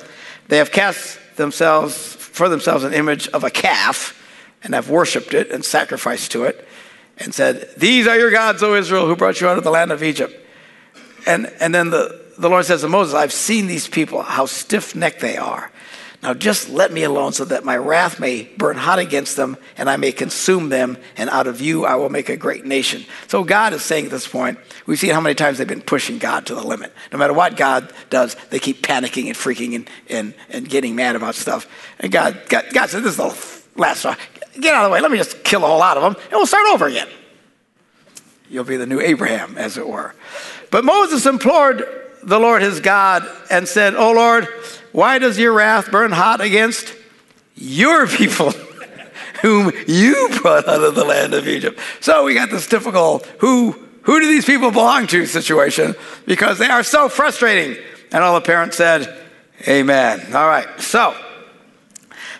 They 0.51 0.57
have 0.57 0.73
cast 0.73 1.17
themselves 1.37 1.95
for 1.95 2.49
themselves 2.49 2.83
an 2.83 2.93
image 2.93 3.29
of 3.29 3.45
a 3.45 3.49
calf 3.49 4.21
and 4.61 4.73
have 4.73 4.89
worshipped 4.89 5.33
it 5.33 5.49
and 5.49 5.63
sacrificed 5.63 6.33
to 6.33 6.43
it 6.43 6.67
and 7.17 7.33
said, 7.33 7.69
These 7.77 8.05
are 8.05 8.17
your 8.17 8.31
gods, 8.31 8.61
O 8.61 8.75
Israel, 8.75 9.07
who 9.07 9.15
brought 9.15 9.39
you 9.39 9.47
out 9.47 9.57
of 9.57 9.63
the 9.63 9.71
land 9.71 9.93
of 9.93 10.03
Egypt. 10.03 10.37
And, 11.25 11.45
and 11.61 11.73
then 11.73 11.89
the, 11.89 12.21
the 12.37 12.49
Lord 12.49 12.65
says 12.65 12.81
to 12.81 12.89
Moses, 12.89 13.13
I've 13.13 13.31
seen 13.31 13.67
these 13.67 13.87
people, 13.87 14.23
how 14.23 14.45
stiff 14.45 14.93
necked 14.93 15.21
they 15.21 15.37
are. 15.37 15.71
Now 16.21 16.35
just 16.35 16.69
let 16.69 16.91
me 16.93 17.03
alone 17.03 17.33
so 17.33 17.45
that 17.45 17.65
my 17.65 17.75
wrath 17.75 18.19
may 18.19 18.43
burn 18.57 18.77
hot 18.77 18.99
against 18.99 19.37
them 19.37 19.57
and 19.75 19.89
I 19.89 19.97
may 19.97 20.11
consume 20.11 20.69
them, 20.69 20.97
and 21.17 21.29
out 21.29 21.47
of 21.47 21.61
you 21.61 21.85
I 21.85 21.95
will 21.95 22.09
make 22.09 22.29
a 22.29 22.37
great 22.37 22.63
nation. 22.63 23.05
So 23.27 23.43
God 23.43 23.73
is 23.73 23.81
saying 23.81 24.05
at 24.05 24.11
this 24.11 24.27
point, 24.27 24.59
we've 24.85 24.99
seen 24.99 25.11
how 25.11 25.21
many 25.21 25.33
times 25.33 25.57
they've 25.57 25.67
been 25.67 25.81
pushing 25.81 26.19
God 26.19 26.45
to 26.45 26.55
the 26.55 26.63
limit. 26.63 26.93
No 27.11 27.17
matter 27.17 27.33
what 27.33 27.57
God 27.57 27.91
does, 28.09 28.35
they 28.51 28.59
keep 28.59 28.83
panicking 28.83 29.27
and 29.27 29.35
freaking 29.35 29.75
and, 29.75 29.89
and, 30.09 30.33
and 30.49 30.69
getting 30.69 30.95
mad 30.95 31.15
about 31.15 31.33
stuff. 31.33 31.67
And 31.99 32.11
God, 32.11 32.39
God, 32.49 32.65
God 32.71 32.89
said, 32.89 33.03
This 33.03 33.17
is 33.17 33.17
the 33.17 33.79
last 33.79 33.99
straw. 33.99 34.15
Get 34.59 34.75
out 34.75 34.83
of 34.83 34.89
the 34.89 34.93
way. 34.93 35.01
Let 35.01 35.11
me 35.11 35.17
just 35.17 35.43
kill 35.43 35.63
a 35.63 35.67
whole 35.67 35.79
lot 35.79 35.97
of 35.97 36.03
them, 36.03 36.21
and 36.23 36.33
we'll 36.33 36.45
start 36.45 36.67
over 36.73 36.85
again. 36.87 37.07
You'll 38.49 38.65
be 38.65 38.75
the 38.75 38.85
new 38.85 38.99
Abraham, 38.99 39.57
as 39.57 39.77
it 39.77 39.87
were. 39.87 40.13
But 40.71 40.83
Moses 40.83 41.25
implored 41.25 42.00
the 42.23 42.39
Lord 42.39 42.61
his 42.61 42.79
God 42.79 43.27
and 43.49 43.67
said, 43.67 43.95
Oh 43.95 44.11
Lord, 44.11 44.47
why 44.91 45.19
does 45.19 45.37
your 45.37 45.53
wrath 45.53 45.91
burn 45.91 46.11
hot 46.11 46.41
against 46.41 46.95
your 47.55 48.07
people, 48.17 48.51
whom 49.41 49.71
you 49.87 50.29
brought 50.41 50.67
out 50.67 50.83
of 50.83 50.95
the 50.95 51.05
land 51.05 51.33
of 51.33 51.47
Egypt? 51.47 51.79
So 51.99 52.23
we 52.25 52.33
got 52.33 52.49
this 52.49 52.67
difficult 52.67 53.25
who 53.39 53.75
who 54.03 54.19
do 54.19 54.27
these 54.27 54.45
people 54.45 54.71
belong 54.71 55.07
to 55.07 55.25
situation 55.25 55.95
because 56.25 56.57
they 56.57 56.67
are 56.67 56.83
so 56.83 57.07
frustrating. 57.07 57.81
And 58.11 58.23
all 58.23 58.33
the 58.35 58.41
parents 58.41 58.77
said, 58.77 59.17
Amen. 59.67 60.33
All 60.33 60.47
right. 60.47 60.67
So, 60.81 61.15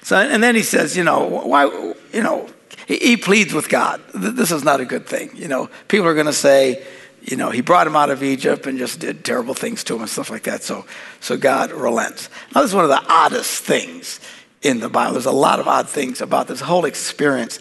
so 0.01 0.17
and 0.17 0.41
then 0.41 0.55
he 0.55 0.63
says, 0.63 0.97
you 0.97 1.03
know, 1.03 1.25
why, 1.25 1.65
you 1.65 2.23
know, 2.23 2.50
he, 2.88 2.97
he 2.97 3.17
pleads 3.17 3.53
with 3.53 3.69
God. 3.69 4.01
This 4.13 4.51
is 4.51 4.63
not 4.63 4.81
a 4.81 4.85
good 4.85 5.05
thing. 5.05 5.29
You 5.35 5.47
know, 5.47 5.69
people 5.88 6.07
are 6.07 6.15
going 6.15 6.25
to 6.25 6.33
say, 6.33 6.83
you 7.22 7.38
know, 7.38 7.51
he 7.51 7.62
brought 7.62 7.88
him 7.88 7.96
out 7.96 8.10
of 8.10 8.24
Egypt 8.24 8.66
and 8.66 8.78
just 8.78 9.00
did 9.00 9.24
terrible 9.24 9.54
things 9.54 9.84
to 9.86 9.96
him 9.96 10.01
and 10.01 10.10
stuff 10.10 10.30
like 10.30 10.44
that. 10.44 10.63
So, 10.63 10.86
so 11.20 11.38
God 11.38 11.72
relents. 11.72 12.30
Now, 12.54 12.62
this 12.62 12.72
is 12.72 12.75
one 12.75 12.84
of 12.84 12.90
the 12.90 13.04
oddest 13.08 13.63
things 13.63 14.20
in 14.62 14.80
the 14.80 14.90
Bible. 14.90 15.13
There's 15.13 15.25
a 15.25 15.32
lot 15.32 15.60
of 15.60 15.68
odd 15.68 15.88
things 15.88 16.22
about 16.22 16.48
this 16.48 16.62
whole 16.62 16.86
experience 16.86 17.60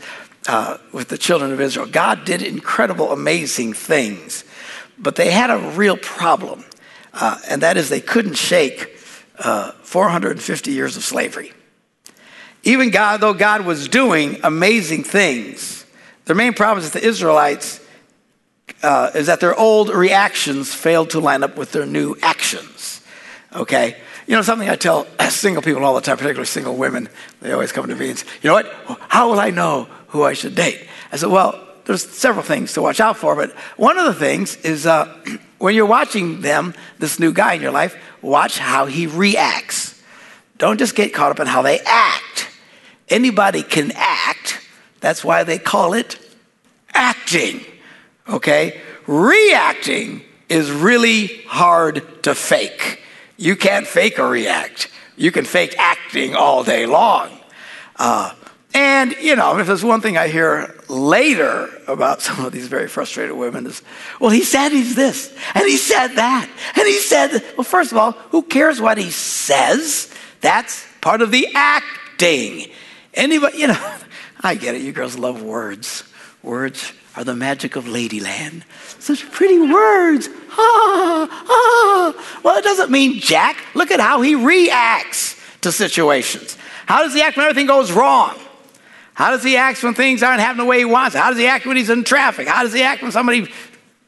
uh, 0.48 0.78
with 0.92 1.08
the 1.08 1.18
children 1.18 1.52
of 1.52 1.60
Israel. 1.60 1.86
God 1.86 2.24
did 2.24 2.42
incredible, 2.42 3.12
amazing 3.12 3.74
things, 3.74 4.44
but 4.98 5.16
they 5.16 5.30
had 5.30 5.50
a 5.50 5.58
real 5.76 5.96
problem, 5.96 6.64
uh, 7.12 7.38
and 7.48 7.62
that 7.62 7.76
is 7.76 7.88
they 7.88 8.00
couldn't 8.00 8.34
shake 8.34 8.96
uh, 9.38 9.72
450 9.82 10.72
years 10.72 10.96
of 10.96 11.04
slavery. 11.04 11.52
Even 12.62 12.90
God, 12.90 13.20
though 13.20 13.32
God 13.32 13.64
was 13.64 13.88
doing 13.88 14.38
amazing 14.42 15.04
things, 15.04 15.86
their 16.26 16.36
main 16.36 16.52
problem 16.52 16.84
is 16.84 16.92
the 16.92 17.04
Israelites 17.04 17.80
uh, 18.82 19.10
is 19.14 19.26
that 19.26 19.40
their 19.40 19.58
old 19.58 19.88
reactions 19.90 20.74
failed 20.74 21.10
to 21.10 21.20
line 21.20 21.42
up 21.42 21.56
with 21.56 21.72
their 21.72 21.86
new 21.86 22.16
actions. 22.22 23.00
Okay? 23.54 23.96
You 24.26 24.36
know, 24.36 24.42
something 24.42 24.68
I 24.68 24.76
tell 24.76 25.06
single 25.28 25.62
people 25.62 25.84
all 25.84 25.94
the 25.94 26.00
time, 26.00 26.16
particularly 26.16 26.46
single 26.46 26.76
women, 26.76 27.08
they 27.40 27.52
always 27.52 27.72
come 27.72 27.88
to 27.88 27.94
me 27.96 28.10
and 28.10 28.18
say, 28.18 28.26
you 28.42 28.48
know 28.48 28.54
what? 28.54 28.98
How 29.08 29.30
will 29.30 29.40
I 29.40 29.50
know 29.50 29.88
who 30.08 30.22
I 30.22 30.34
should 30.34 30.54
date? 30.54 30.86
I 31.12 31.16
said, 31.16 31.30
well, 31.30 31.66
there's 31.84 32.08
several 32.08 32.44
things 32.44 32.72
to 32.74 32.82
watch 32.82 33.00
out 33.00 33.16
for, 33.16 33.34
but 33.34 33.50
one 33.76 33.98
of 33.98 34.04
the 34.04 34.14
things 34.14 34.56
is 34.58 34.86
uh, 34.86 35.12
when 35.58 35.74
you're 35.74 35.86
watching 35.86 36.40
them, 36.40 36.74
this 36.98 37.18
new 37.18 37.32
guy 37.32 37.54
in 37.54 37.62
your 37.62 37.72
life, 37.72 37.96
watch 38.22 38.58
how 38.58 38.86
he 38.86 39.06
reacts. 39.06 40.00
Don't 40.58 40.78
just 40.78 40.94
get 40.94 41.12
caught 41.12 41.32
up 41.32 41.40
in 41.40 41.46
how 41.46 41.62
they 41.62 41.80
act. 41.80 42.48
Anybody 43.08 43.62
can 43.62 43.92
act. 43.96 44.60
That's 45.00 45.24
why 45.24 45.42
they 45.42 45.58
call 45.58 45.94
it 45.94 46.18
acting. 46.92 47.64
Okay? 48.30 48.80
Reacting 49.06 50.22
is 50.48 50.70
really 50.70 51.42
hard 51.46 52.22
to 52.22 52.34
fake. 52.34 53.02
You 53.36 53.56
can't 53.56 53.86
fake 53.86 54.18
a 54.18 54.26
react. 54.26 54.90
You 55.16 55.32
can 55.32 55.44
fake 55.44 55.74
acting 55.78 56.34
all 56.34 56.64
day 56.64 56.86
long. 56.86 57.30
Uh, 57.96 58.32
and, 58.72 59.16
you 59.20 59.34
know, 59.34 59.58
if 59.58 59.66
there's 59.66 59.84
one 59.84 60.00
thing 60.00 60.16
I 60.16 60.28
hear 60.28 60.76
later 60.88 61.68
about 61.86 62.22
some 62.22 62.44
of 62.44 62.52
these 62.52 62.68
very 62.68 62.88
frustrated 62.88 63.36
women 63.36 63.66
is, 63.66 63.82
well, 64.20 64.30
he 64.30 64.42
said 64.42 64.70
he's 64.70 64.94
this, 64.94 65.34
and 65.54 65.64
he 65.64 65.76
said 65.76 66.08
that, 66.08 66.48
and 66.76 66.86
he 66.86 66.98
said, 66.98 67.42
well, 67.56 67.64
first 67.64 67.92
of 67.92 67.98
all, 67.98 68.12
who 68.12 68.42
cares 68.42 68.80
what 68.80 68.98
he 68.98 69.10
says? 69.10 70.12
That's 70.40 70.86
part 71.00 71.20
of 71.20 71.30
the 71.30 71.48
acting. 71.54 72.66
Anybody, 73.14 73.58
you 73.58 73.68
know, 73.68 73.92
I 74.40 74.54
get 74.54 74.74
it. 74.74 74.82
You 74.82 74.92
girls 74.92 75.18
love 75.18 75.42
words. 75.42 76.04
Words 76.42 76.92
are 77.20 77.24
the 77.24 77.36
magic 77.36 77.76
of 77.76 77.84
Ladyland. 77.84 78.62
Such 78.98 79.30
pretty 79.30 79.58
words. 79.58 80.30
Ah, 80.52 81.28
ah. 81.30 82.40
Well, 82.42 82.56
it 82.56 82.64
doesn't 82.64 82.90
mean 82.90 83.20
Jack. 83.20 83.58
Look 83.74 83.90
at 83.90 84.00
how 84.00 84.22
he 84.22 84.34
reacts 84.34 85.38
to 85.60 85.70
situations. 85.70 86.56
How 86.86 87.02
does 87.02 87.12
he 87.12 87.20
act 87.20 87.36
when 87.36 87.44
everything 87.44 87.66
goes 87.66 87.92
wrong? 87.92 88.38
How 89.12 89.32
does 89.32 89.44
he 89.44 89.58
act 89.58 89.82
when 89.82 89.92
things 89.92 90.22
aren't 90.22 90.40
happening 90.40 90.64
the 90.64 90.70
way 90.70 90.78
he 90.78 90.86
wants? 90.86 91.14
How 91.14 91.28
does 91.28 91.38
he 91.38 91.46
act 91.46 91.66
when 91.66 91.76
he's 91.76 91.90
in 91.90 92.04
traffic? 92.04 92.48
How 92.48 92.62
does 92.62 92.72
he 92.72 92.82
act 92.82 93.02
when 93.02 93.12
somebody 93.12 93.52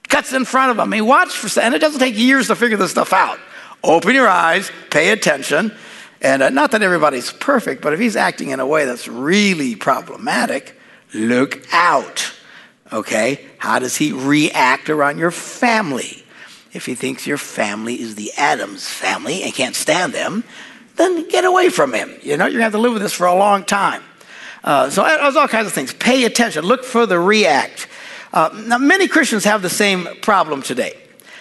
cuts 0.09 0.33
in 0.33 0.47
front 0.47 0.71
of 0.71 0.79
him? 0.79 0.81
I 0.81 0.87
mean, 0.87 1.07
watch 1.07 1.37
for, 1.37 1.61
and 1.61 1.75
it 1.75 1.81
doesn't 1.81 2.01
take 2.01 2.17
years 2.17 2.47
to 2.47 2.57
figure 2.57 2.79
this 2.79 2.93
stuff 2.93 3.13
out. 3.13 3.39
Open 3.85 4.15
your 4.15 4.29
eyes, 4.29 4.71
pay 4.89 5.11
attention, 5.11 5.77
and 6.23 6.43
uh, 6.43 6.49
not 6.49 6.71
that 6.71 6.81
everybody's 6.81 7.31
perfect, 7.31 7.83
but 7.83 7.93
if 7.93 8.01
he's 8.01 8.17
acting 8.17 8.51
in 8.51 8.61
a 8.61 8.67
way 8.67 8.87
that's 8.87 9.07
really 9.07 9.77
problematic, 9.77 10.79
look 11.13 11.63
out. 11.73 12.33
Okay? 12.93 13.45
How 13.59 13.79
does 13.79 13.97
he 13.97 14.13
react 14.13 14.91
around 14.91 15.19
your 15.19 15.31
family? 15.31 16.25
If 16.73 16.87
he 16.87 16.95
thinks 16.95 17.27
your 17.27 17.39
family 17.39 18.01
is 18.01 18.15
the 18.15 18.33
Addams 18.37 18.89
family 18.89 19.43
and 19.43 19.53
can't 19.53 19.75
stand 19.75 20.13
them, 20.13 20.45
then 20.97 21.29
get 21.29 21.45
away 21.45 21.69
from 21.69 21.93
him. 21.93 22.11
You 22.23 22.37
know, 22.37 22.45
you're 22.45 22.53
going 22.53 22.59
to 22.59 22.65
have 22.65 22.73
to 22.73 22.79
live 22.79 22.93
with 22.93 23.03
this 23.03 23.13
for 23.13 23.27
a 23.27 23.35
long 23.35 23.65
time. 23.65 24.03
Uh, 24.65 24.91
so 24.91 25.03
there's 25.03 25.37
all 25.37 25.49
kinds 25.49 25.67
of 25.67 25.73
things. 25.73 25.93
Pay 25.93 26.25
attention. 26.25 26.65
Look 26.65 26.85
for 26.85 27.07
the 27.07 27.19
react. 27.19 27.89
Uh, 28.33 28.51
now, 28.67 28.79
many 28.79 29.09
Christians 29.09 29.45
have 29.45 29.61
the 29.63 29.71
same 29.71 30.07
problem 30.23 30.63
today. 30.63 30.97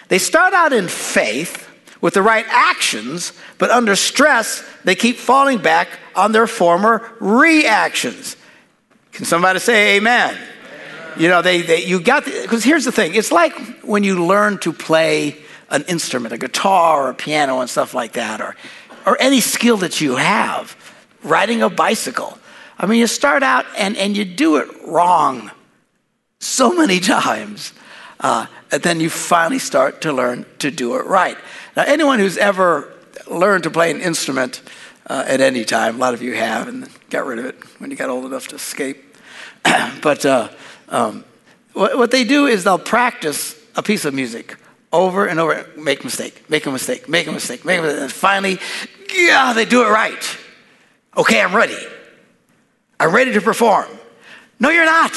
They 0.10 0.18
start 0.18 0.54
out 0.54 0.74
in 0.74 0.88
faith 0.88 1.70
with 2.02 2.16
the 2.16 2.22
right 2.22 2.46
actions, 2.50 3.32
but 3.58 3.70
under 3.70 3.96
stress, 3.96 4.68
they 4.84 4.96
keep 4.96 5.16
falling 5.18 5.60
back 5.60 5.88
on 6.16 6.32
their 6.32 6.48
former 6.48 7.10
reactions. 7.20 8.36
Can 9.14 9.26
somebody 9.26 9.60
say 9.60 9.98
amen? 9.98 10.38
You 11.18 11.28
know, 11.28 11.42
they, 11.42 11.62
they 11.62 11.86
you 11.86 12.00
got, 12.00 12.26
because 12.26 12.64
here's 12.64 12.86
the 12.86 12.92
thing 12.92 13.16
it's 13.16 13.32
like 13.32 13.54
when 13.82 14.04
you 14.04 14.26
learn 14.26 14.58
to 14.60 14.74
play 14.74 15.38
an 15.70 15.84
instrument, 15.84 16.34
a 16.34 16.38
guitar 16.38 17.04
or 17.04 17.10
a 17.10 17.14
piano 17.14 17.60
and 17.60 17.70
stuff 17.70 17.94
like 17.94 18.14
that, 18.14 18.42
or, 18.42 18.56
or 19.06 19.18
any 19.20 19.40
skill 19.40 19.78
that 19.78 20.02
you 20.02 20.16
have, 20.18 20.76
riding 21.24 21.62
a 21.62 21.70
bicycle. 21.70 22.38
I 22.78 22.86
mean, 22.86 23.00
you 23.00 23.08
start 23.08 23.44
out 23.44 23.66
and, 23.78 23.96
and 23.98 24.18
you 24.18 24.26
do 24.26 24.58
it 24.58 24.68
wrong 24.86 25.52
so 26.40 26.74
many 26.74 27.00
times. 27.18 27.74
Uh, 28.20 28.46
and 28.72 28.84
then 28.84 29.00
you 29.00 29.10
finally 29.10 29.60
start 29.60 30.02
to 30.02 30.14
learn 30.14 30.46
to 30.60 30.70
do 30.72 30.96
it 30.96 31.06
right. 31.06 31.38
Now, 31.76 31.84
anyone 31.88 32.20
who's 32.20 32.38
ever 32.38 32.92
learned 33.30 33.64
to 33.64 33.72
play 33.72 33.92
an 33.92 34.00
instrument 34.00 34.62
uh, 35.08 35.26
at 35.28 35.42
any 35.42 35.66
time, 35.66 35.96
a 35.96 35.98
lot 35.98 36.14
of 36.14 36.22
you 36.22 36.36
have, 36.36 36.68
and 36.68 36.88
got 37.10 37.26
rid 37.26 37.40
of 37.40 37.46
it 37.46 37.56
when 37.80 37.90
you 37.90 37.98
got 37.98 38.10
old 38.10 38.26
enough 38.26 38.48
to 38.50 38.56
escape. 38.56 39.18
but 40.02 40.26
uh, 40.26 40.50
um, 40.92 41.26
what, 41.74 41.98
what 41.98 42.12
they 42.12 42.24
do 42.24 42.46
is 42.46 42.64
they'll 42.64 42.78
practice 42.78 43.56
a 43.76 43.82
piece 43.82 44.06
of 44.06 44.14
music 44.14 44.58
over 44.94 45.26
and 45.26 45.40
over, 45.40 45.66
make 45.78 46.02
a 46.02 46.04
mistake, 46.04 46.50
make 46.50 46.66
a 46.66 46.72
mistake, 46.72 47.08
make 47.08 47.28
a 47.28 47.32
mistake, 47.32 47.66
make 47.66 47.80
a 47.80 47.82
mistake, 47.82 48.02
and 48.02 48.12
finally, 48.12 48.60
yeah, 49.14 49.54
they 49.54 49.66
do 49.66 49.84
it 49.84 49.90
right. 49.90 50.38
Okay, 51.16 51.42
I'm 51.42 51.56
ready. 51.56 51.78
I'm 53.00 53.14
ready 53.14 53.34
to 53.34 53.42
perform. 53.42 53.88
No, 54.60 54.70
you're 54.70 54.86
not. 54.86 55.14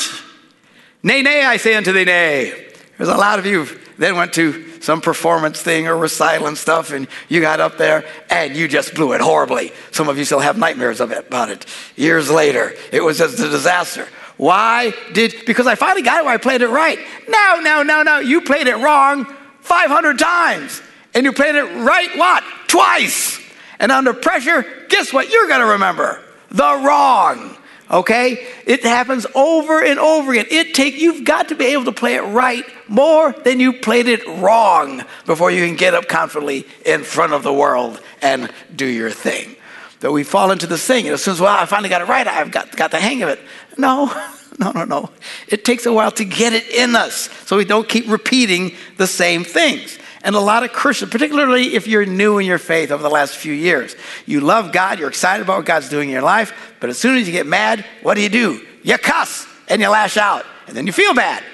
Nay, 1.02 1.22
nay, 1.22 1.44
I 1.44 1.58
say 1.58 1.74
unto 1.74 1.92
thee, 1.92 2.04
nay. 2.04 2.68
There's 2.96 3.10
a 3.10 3.16
lot 3.16 3.38
of 3.38 3.46
you 3.46 3.66
then 3.98 4.16
went 4.16 4.32
to 4.34 4.80
some 4.80 5.00
performance 5.00 5.60
thing 5.60 5.86
or 5.86 5.96
recital 5.96 6.46
and 6.46 6.58
stuff, 6.58 6.92
and 6.92 7.06
you 7.28 7.40
got 7.40 7.60
up 7.60 7.78
there 7.78 8.04
and 8.30 8.56
you 8.56 8.68
just 8.68 8.94
blew 8.94 9.12
it 9.12 9.20
horribly. 9.20 9.72
Some 9.92 10.08
of 10.08 10.18
you 10.18 10.24
still 10.24 10.40
have 10.40 10.58
nightmares 10.58 11.00
of 11.00 11.12
it, 11.12 11.26
about 11.28 11.50
it. 11.50 11.66
Years 11.96 12.30
later, 12.30 12.74
it 12.92 13.02
was 13.02 13.18
just 13.18 13.38
a 13.38 13.48
disaster. 13.48 14.08
Why 14.36 14.92
did, 15.12 15.34
because 15.46 15.66
I 15.66 15.74
finally 15.74 16.02
got 16.02 16.24
it 16.24 16.26
I 16.26 16.36
played 16.38 16.62
it 16.62 16.68
right. 16.68 16.98
No, 17.28 17.60
no, 17.60 17.82
no, 17.82 18.02
no. 18.02 18.18
You 18.18 18.40
played 18.40 18.66
it 18.66 18.76
wrong 18.76 19.26
500 19.60 20.18
times. 20.18 20.82
And 21.14 21.24
you 21.24 21.32
played 21.32 21.54
it 21.54 21.62
right, 21.62 22.10
what? 22.16 22.42
Twice. 22.66 23.40
And 23.78 23.92
under 23.92 24.12
pressure, 24.12 24.64
guess 24.88 25.12
what 25.12 25.30
you're 25.30 25.46
going 25.46 25.60
to 25.60 25.66
remember? 25.66 26.20
The 26.50 26.82
wrong. 26.84 27.56
Okay? 27.90 28.46
It 28.66 28.82
happens 28.82 29.26
over 29.34 29.82
and 29.82 29.98
over 30.00 30.32
again. 30.32 30.46
It 30.50 30.74
take 30.74 30.96
you've 30.96 31.24
got 31.24 31.48
to 31.48 31.54
be 31.54 31.66
able 31.66 31.84
to 31.84 31.92
play 31.92 32.14
it 32.14 32.22
right 32.22 32.64
more 32.88 33.32
than 33.32 33.60
you 33.60 33.74
played 33.74 34.08
it 34.08 34.26
wrong 34.26 35.04
before 35.26 35.50
you 35.50 35.66
can 35.66 35.76
get 35.76 35.94
up 35.94 36.08
confidently 36.08 36.66
in 36.84 37.04
front 37.04 37.32
of 37.32 37.42
the 37.42 37.52
world 37.52 38.00
and 38.20 38.50
do 38.74 38.86
your 38.86 39.10
thing. 39.10 39.56
That 40.00 40.12
we 40.12 40.24
fall 40.24 40.50
into 40.50 40.66
this 40.66 40.86
thing. 40.86 41.08
As 41.08 41.22
soon 41.22 41.32
as, 41.32 41.40
well, 41.40 41.56
I 41.56 41.64
finally 41.66 41.88
got 41.88 42.02
it 42.02 42.08
right, 42.08 42.26
I've 42.26 42.50
got, 42.50 42.76
got 42.76 42.90
the 42.90 43.00
hang 43.00 43.22
of 43.22 43.28
it. 43.28 43.40
No, 43.76 44.06
no, 44.58 44.70
no, 44.72 44.84
no. 44.84 45.10
It 45.48 45.64
takes 45.64 45.86
a 45.86 45.92
while 45.92 46.10
to 46.12 46.24
get 46.24 46.52
it 46.52 46.68
in 46.70 46.96
us 46.96 47.28
so 47.46 47.56
we 47.56 47.64
don't 47.64 47.88
keep 47.88 48.08
repeating 48.08 48.72
the 48.96 49.06
same 49.06 49.44
things. 49.44 49.98
And 50.22 50.34
a 50.34 50.40
lot 50.40 50.62
of 50.62 50.72
Christians, 50.72 51.10
particularly 51.10 51.74
if 51.74 51.86
you're 51.86 52.06
new 52.06 52.38
in 52.38 52.46
your 52.46 52.58
faith 52.58 52.90
over 52.90 53.02
the 53.02 53.10
last 53.10 53.36
few 53.36 53.52
years, 53.52 53.94
you 54.24 54.40
love 54.40 54.72
God, 54.72 54.98
you're 54.98 55.10
excited 55.10 55.42
about 55.42 55.58
what 55.58 55.66
God's 55.66 55.90
doing 55.90 56.08
in 56.08 56.12
your 56.14 56.22
life, 56.22 56.74
but 56.80 56.88
as 56.88 56.96
soon 56.96 57.18
as 57.18 57.26
you 57.26 57.32
get 57.32 57.46
mad, 57.46 57.84
what 58.02 58.14
do 58.14 58.22
you 58.22 58.30
do? 58.30 58.64
You 58.82 58.96
cuss 58.96 59.46
and 59.68 59.82
you 59.82 59.88
lash 59.90 60.16
out, 60.16 60.46
and 60.66 60.74
then 60.74 60.86
you 60.86 60.92
feel 60.92 61.14
bad. 61.14 61.44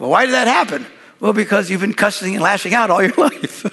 Well, 0.00 0.10
why 0.10 0.26
did 0.26 0.34
that 0.34 0.48
happen? 0.48 0.84
Well, 1.20 1.32
because 1.32 1.70
you've 1.70 1.80
been 1.80 1.94
cussing 1.94 2.34
and 2.34 2.42
lashing 2.42 2.74
out 2.74 2.90
all 2.90 3.02
your 3.02 3.14
life. 3.16 3.64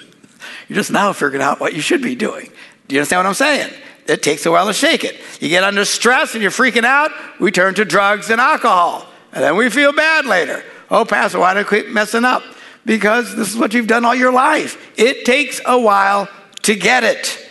you're 0.68 0.76
just 0.76 0.92
now 0.92 1.12
figuring 1.12 1.42
out 1.42 1.58
what 1.58 1.74
you 1.74 1.80
should 1.80 2.02
be 2.02 2.14
doing. 2.14 2.50
Do 2.86 2.94
you 2.94 3.00
understand 3.00 3.20
what 3.20 3.26
I'm 3.26 3.34
saying? 3.34 3.72
It 4.08 4.22
takes 4.22 4.46
a 4.46 4.50
while 4.50 4.66
to 4.66 4.72
shake 4.72 5.04
it. 5.04 5.16
You 5.40 5.48
get 5.48 5.64
under 5.64 5.84
stress 5.84 6.34
and 6.34 6.42
you're 6.42 6.50
freaking 6.50 6.84
out, 6.84 7.10
we 7.40 7.50
turn 7.50 7.74
to 7.74 7.84
drugs 7.84 8.30
and 8.30 8.40
alcohol. 8.40 9.06
And 9.32 9.42
then 9.42 9.56
we 9.56 9.68
feel 9.70 9.92
bad 9.92 10.26
later. 10.26 10.64
Oh, 10.90 11.04
Pastor, 11.04 11.40
why 11.40 11.54
do 11.54 11.60
I 11.60 11.64
quit 11.64 11.90
messing 11.90 12.24
up? 12.24 12.42
because 12.86 13.34
this 13.34 13.50
is 13.50 13.56
what 13.56 13.74
you've 13.74 13.88
done 13.88 14.04
all 14.04 14.14
your 14.14 14.32
life. 14.32 14.92
It 14.98 15.26
takes 15.26 15.60
a 15.66 15.78
while 15.78 16.28
to 16.62 16.74
get 16.74 17.04
it. 17.04 17.46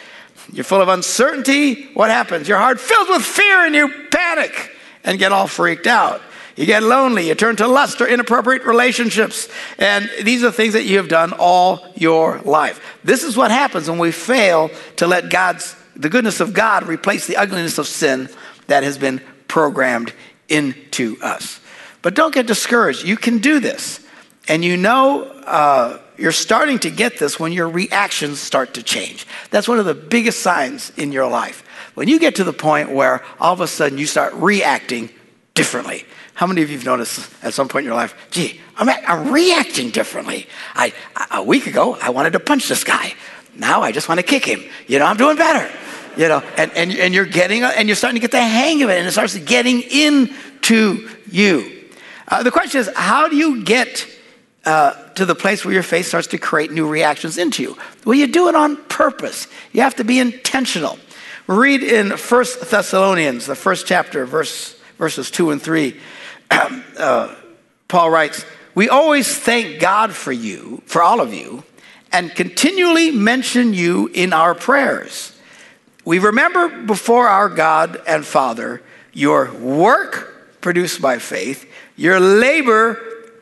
You're 0.51 0.63
full 0.63 0.81
of 0.81 0.87
uncertainty. 0.87 1.87
What 1.93 2.09
happens? 2.09 2.47
Your 2.47 2.57
heart 2.57 2.79
fills 2.79 3.09
with 3.09 3.21
fear 3.21 3.65
and 3.65 3.75
you 3.75 3.91
panic 4.09 4.71
and 5.03 5.19
get 5.19 5.31
all 5.31 5.47
freaked 5.47 5.87
out. 5.87 6.21
You 6.55 6.65
get 6.65 6.83
lonely. 6.83 7.27
You 7.27 7.35
turn 7.35 7.57
to 7.57 7.67
lust 7.67 7.99
or 7.99 8.07
inappropriate 8.07 8.63
relationships. 8.63 9.49
And 9.77 10.09
these 10.23 10.41
are 10.43 10.51
things 10.51 10.73
that 10.73 10.85
you 10.85 10.97
have 10.97 11.09
done 11.09 11.33
all 11.33 11.85
your 11.95 12.39
life. 12.39 12.97
This 13.03 13.23
is 13.23 13.35
what 13.35 13.51
happens 13.51 13.89
when 13.89 13.99
we 13.99 14.13
fail 14.13 14.71
to 14.95 15.05
let 15.05 15.29
God's, 15.29 15.75
the 15.95 16.09
goodness 16.09 16.39
of 16.39 16.53
God 16.53 16.87
replace 16.87 17.27
the 17.27 17.37
ugliness 17.37 17.77
of 17.77 17.87
sin 17.87 18.29
that 18.67 18.83
has 18.83 18.97
been 18.97 19.21
programmed 19.47 20.13
into 20.49 21.17
us. 21.21 21.59
But 22.01 22.13
don't 22.13 22.33
get 22.33 22.47
discouraged. 22.47 23.05
You 23.05 23.17
can 23.17 23.39
do 23.39 23.59
this. 23.59 24.05
And 24.47 24.63
you 24.63 24.77
know 24.77 25.23
uh, 25.23 25.99
you're 26.17 26.31
starting 26.31 26.79
to 26.79 26.89
get 26.89 27.17
this 27.17 27.39
when 27.39 27.51
your 27.51 27.67
reactions 27.67 28.39
start 28.39 28.75
to 28.75 28.83
change. 28.83 29.25
That's 29.49 29.67
one 29.67 29.79
of 29.79 29.85
the 29.85 29.95
biggest 29.95 30.39
signs 30.41 30.91
in 30.97 31.11
your 31.11 31.27
life. 31.27 31.63
When 31.95 32.07
you 32.07 32.19
get 32.19 32.35
to 32.35 32.43
the 32.43 32.53
point 32.53 32.91
where 32.91 33.23
all 33.39 33.53
of 33.53 33.61
a 33.61 33.67
sudden 33.67 33.97
you 33.97 34.05
start 34.05 34.33
reacting 34.33 35.09
differently. 35.53 36.05
How 36.33 36.45
many 36.45 36.61
of 36.61 36.69
you 36.69 36.77
have 36.77 36.85
noticed 36.85 37.31
at 37.41 37.53
some 37.53 37.69
point 37.69 37.85
in 37.85 37.87
your 37.87 37.95
life, 37.95 38.13
gee, 38.29 38.59
I'm, 38.75 38.89
I'm 38.89 39.31
reacting 39.31 39.89
differently? 39.89 40.47
I, 40.75 40.93
a 41.31 41.41
week 41.41 41.65
ago, 41.65 41.97
I 42.01 42.09
wanted 42.09 42.33
to 42.33 42.39
punch 42.39 42.67
this 42.67 42.83
guy. 42.83 43.13
Now 43.55 43.81
I 43.81 43.93
just 43.93 44.09
want 44.09 44.19
to 44.19 44.25
kick 44.25 44.45
him. 44.45 44.63
You 44.85 44.99
know, 44.99 45.05
I'm 45.05 45.15
doing 45.15 45.37
better. 45.37 45.71
You 46.17 46.29
know, 46.29 46.39
and, 46.57 46.71
and, 46.73 46.93
and 46.93 47.13
you're 47.13 47.25
getting, 47.25 47.63
and 47.63 47.87
you're 47.87 47.95
starting 47.95 48.15
to 48.15 48.21
get 48.21 48.31
the 48.31 48.41
hang 48.41 48.83
of 48.83 48.89
it, 48.89 48.97
and 48.97 49.07
it 49.07 49.11
starts 49.11 49.37
getting 49.37 49.81
into 49.81 51.09
you. 51.29 51.89
Uh, 52.27 52.43
the 52.43 52.51
question 52.51 52.79
is, 52.79 52.89
how 52.95 53.27
do 53.27 53.35
you 53.35 53.63
get 53.63 54.07
uh, 54.65 54.93
to 55.13 55.25
the 55.25 55.35
place 55.35 55.63
where 55.63 55.73
your 55.73 55.83
faith 55.83 56.07
starts 56.07 56.27
to 56.27 56.37
create 56.37 56.71
new 56.71 56.87
reactions 56.87 57.37
into 57.37 57.61
you? 57.61 57.77
Well, 58.05 58.15
you 58.15 58.27
do 58.27 58.47
it 58.47 58.55
on 58.55 58.77
purpose. 58.85 59.47
You 59.73 59.81
have 59.81 59.95
to 59.95 60.03
be 60.03 60.19
intentional. 60.19 60.97
Read 61.47 61.83
in 61.83 62.17
First 62.17 62.71
Thessalonians, 62.71 63.45
the 63.45 63.55
first 63.55 63.85
chapter, 63.85 64.25
verse, 64.25 64.73
verses 64.97 65.29
2 65.29 65.51
and 65.51 65.61
3. 65.61 65.99
uh, 66.51 67.35
Paul 67.87 68.09
writes, 68.09 68.43
We 68.73 68.89
always 68.89 69.37
thank 69.37 69.79
God 69.79 70.13
for 70.13 70.31
you, 70.31 70.81
for 70.87 71.03
all 71.03 71.21
of 71.21 71.33
you, 71.33 71.63
and 72.11 72.33
continually 72.33 73.11
mention 73.11 73.73
you 73.73 74.07
in 74.07 74.33
our 74.33 74.55
prayers. 74.55 75.34
We 76.05 76.19
remember 76.19 76.69
before 76.69 77.27
our 77.27 77.49
God 77.49 77.99
and 78.07 78.23
Father 78.23 78.81
your 79.11 79.51
work 79.53 80.61
produced 80.61 81.01
by 81.01 81.17
faith, 81.19 81.69
your 81.95 82.19
labor 82.19 82.93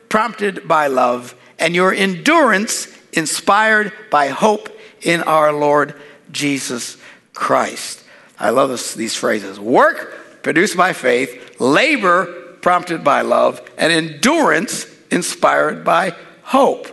prompted 0.08 0.66
by 0.66 0.86
love, 0.86 1.34
and 1.58 1.74
your 1.74 1.92
endurance 1.92 2.88
inspired 3.12 3.92
by 4.10 4.28
hope 4.28 4.68
in 5.02 5.22
our 5.22 5.52
Lord 5.52 5.94
Jesus 6.32 6.96
Christ. 7.34 8.02
I 8.38 8.50
love 8.50 8.70
this, 8.70 8.94
these 8.94 9.14
phrases 9.14 9.60
work 9.60 10.42
produced 10.42 10.76
by 10.76 10.92
faith, 10.92 11.60
labor 11.60 12.26
prompted 12.60 13.04
by 13.04 13.20
love, 13.22 13.60
and 13.76 13.92
endurance 13.92 14.86
inspired 15.10 15.84
by 15.84 16.14
hope. 16.42 16.88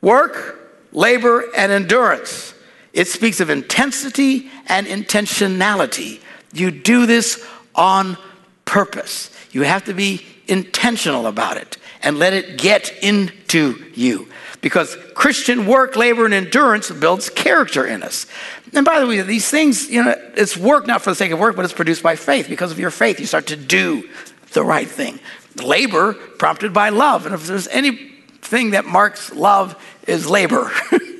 Work, 0.00 0.88
labor, 0.92 1.44
and 1.56 1.70
endurance. 1.70 2.54
It 2.92 3.08
speaks 3.08 3.40
of 3.40 3.50
intensity 3.50 4.50
and 4.66 4.86
intentionality. 4.86 6.20
You 6.52 6.70
do 6.70 7.06
this 7.06 7.44
on 7.74 8.18
purpose. 8.64 9.30
You 9.50 9.62
have 9.62 9.84
to 9.84 9.94
be 9.94 10.24
intentional 10.46 11.26
about 11.26 11.56
it 11.56 11.78
and 12.02 12.18
let 12.18 12.32
it 12.32 12.58
get 12.58 12.92
into 13.02 13.82
you. 13.94 14.28
Because 14.60 14.96
Christian 15.14 15.66
work, 15.66 15.96
labor, 15.96 16.24
and 16.24 16.34
endurance 16.34 16.90
builds 16.90 17.30
character 17.30 17.86
in 17.86 18.02
us. 18.02 18.26
And 18.72 18.84
by 18.84 19.00
the 19.00 19.06
way, 19.06 19.20
these 19.22 19.48
things, 19.48 19.90
you 19.90 20.04
know, 20.04 20.14
it's 20.36 20.56
work 20.56 20.86
not 20.86 21.02
for 21.02 21.10
the 21.10 21.16
sake 21.16 21.32
of 21.32 21.38
work, 21.38 21.56
but 21.56 21.64
it's 21.64 21.74
produced 21.74 22.02
by 22.02 22.16
faith. 22.16 22.48
Because 22.48 22.70
of 22.70 22.78
your 22.78 22.90
faith, 22.90 23.18
you 23.18 23.26
start 23.26 23.48
to 23.48 23.56
do 23.56 24.08
the 24.52 24.62
right 24.62 24.88
thing. 24.88 25.18
Labor 25.56 26.14
prompted 26.14 26.72
by 26.72 26.90
love. 26.90 27.26
And 27.26 27.34
if 27.34 27.46
there's 27.46 27.68
anything 27.68 28.70
that 28.70 28.84
marks 28.84 29.32
love 29.32 29.82
is 30.06 30.28
labor. 30.28 30.70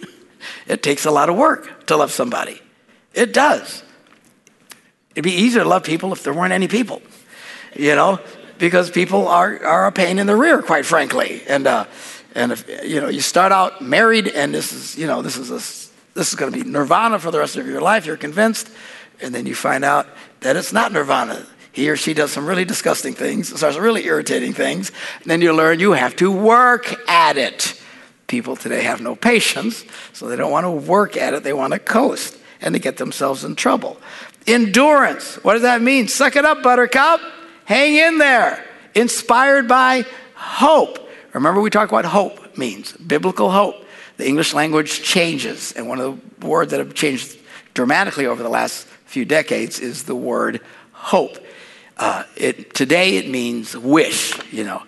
it 0.66 0.82
takes 0.82 1.04
a 1.04 1.10
lot 1.10 1.28
of 1.28 1.36
work 1.36 1.86
to 1.86 1.96
love 1.96 2.12
somebody. 2.12 2.60
It 3.14 3.32
does. 3.32 3.82
It'd 5.12 5.24
be 5.24 5.32
easier 5.32 5.62
to 5.62 5.68
love 5.68 5.84
people 5.84 6.12
if 6.12 6.22
there 6.22 6.32
weren't 6.32 6.52
any 6.52 6.68
people, 6.68 7.02
you 7.76 7.94
know, 7.94 8.18
because 8.58 8.90
people 8.90 9.28
are, 9.28 9.64
are 9.64 9.86
a 9.86 9.92
pain 9.92 10.18
in 10.18 10.26
the 10.26 10.36
rear, 10.36 10.62
quite 10.62 10.86
frankly. 10.86 11.42
And, 11.46 11.66
uh, 11.66 11.84
and 12.34 12.52
if, 12.52 12.66
you 12.84 13.00
know, 13.00 13.08
you 13.08 13.20
start 13.20 13.52
out 13.52 13.82
married 13.82 14.28
and 14.28 14.54
this 14.54 14.72
is, 14.72 14.96
you 14.96 15.06
know, 15.06 15.20
this 15.20 15.36
is, 15.36 15.50
a, 15.50 15.60
this 16.14 16.28
is 16.28 16.34
going 16.34 16.52
to 16.52 16.64
be 16.64 16.68
nirvana 16.68 17.18
for 17.18 17.30
the 17.30 17.38
rest 17.38 17.56
of 17.56 17.66
your 17.66 17.82
life, 17.82 18.06
you're 18.06 18.16
convinced, 18.16 18.70
and 19.20 19.34
then 19.34 19.44
you 19.44 19.54
find 19.54 19.84
out 19.84 20.06
that 20.40 20.56
it's 20.56 20.72
not 20.72 20.92
nirvana. 20.92 21.46
He 21.72 21.88
or 21.88 21.96
she 21.96 22.14
does 22.14 22.32
some 22.32 22.46
really 22.46 22.64
disgusting 22.64 23.14
things, 23.14 23.54
starts 23.54 23.76
really 23.76 24.04
irritating 24.04 24.52
things, 24.52 24.92
and 25.22 25.30
then 25.30 25.40
you 25.40 25.54
learn 25.54 25.80
you 25.80 25.92
have 25.92 26.16
to 26.16 26.30
work 26.30 26.94
at 27.08 27.36
it. 27.36 27.81
People 28.32 28.56
today 28.56 28.80
have 28.84 29.02
no 29.02 29.14
patience, 29.14 29.84
so 30.14 30.26
they 30.26 30.36
don't 30.36 30.50
want 30.50 30.64
to 30.64 30.70
work 30.70 31.18
at 31.18 31.34
it, 31.34 31.42
they 31.42 31.52
want 31.52 31.74
to 31.74 31.78
coast, 31.78 32.34
and 32.62 32.74
they 32.74 32.78
get 32.78 32.96
themselves 32.96 33.44
in 33.44 33.54
trouble. 33.54 33.98
Endurance, 34.46 35.34
what 35.44 35.52
does 35.52 35.60
that 35.60 35.82
mean? 35.82 36.08
Suck 36.08 36.34
it 36.36 36.46
up, 36.46 36.62
buttercup. 36.62 37.20
Hang 37.66 37.94
in 37.94 38.16
there. 38.16 38.64
Inspired 38.94 39.68
by 39.68 40.06
hope. 40.34 41.10
Remember, 41.34 41.60
we 41.60 41.68
talked 41.68 41.92
about 41.92 42.06
hope 42.06 42.56
means 42.56 42.92
biblical 42.92 43.50
hope. 43.50 43.74
The 44.16 44.26
English 44.26 44.54
language 44.54 45.02
changes, 45.02 45.72
and 45.72 45.86
one 45.86 46.00
of 46.00 46.18
the 46.40 46.46
words 46.46 46.70
that 46.70 46.78
have 46.78 46.94
changed 46.94 47.38
dramatically 47.74 48.24
over 48.24 48.42
the 48.42 48.48
last 48.48 48.86
few 49.04 49.26
decades 49.26 49.78
is 49.78 50.04
the 50.04 50.16
word 50.16 50.62
hope. 50.92 51.36
Uh, 51.98 52.24
it, 52.36 52.72
today 52.72 53.18
it 53.18 53.28
means 53.28 53.76
wish, 53.76 54.40
you 54.50 54.64
know. 54.64 54.82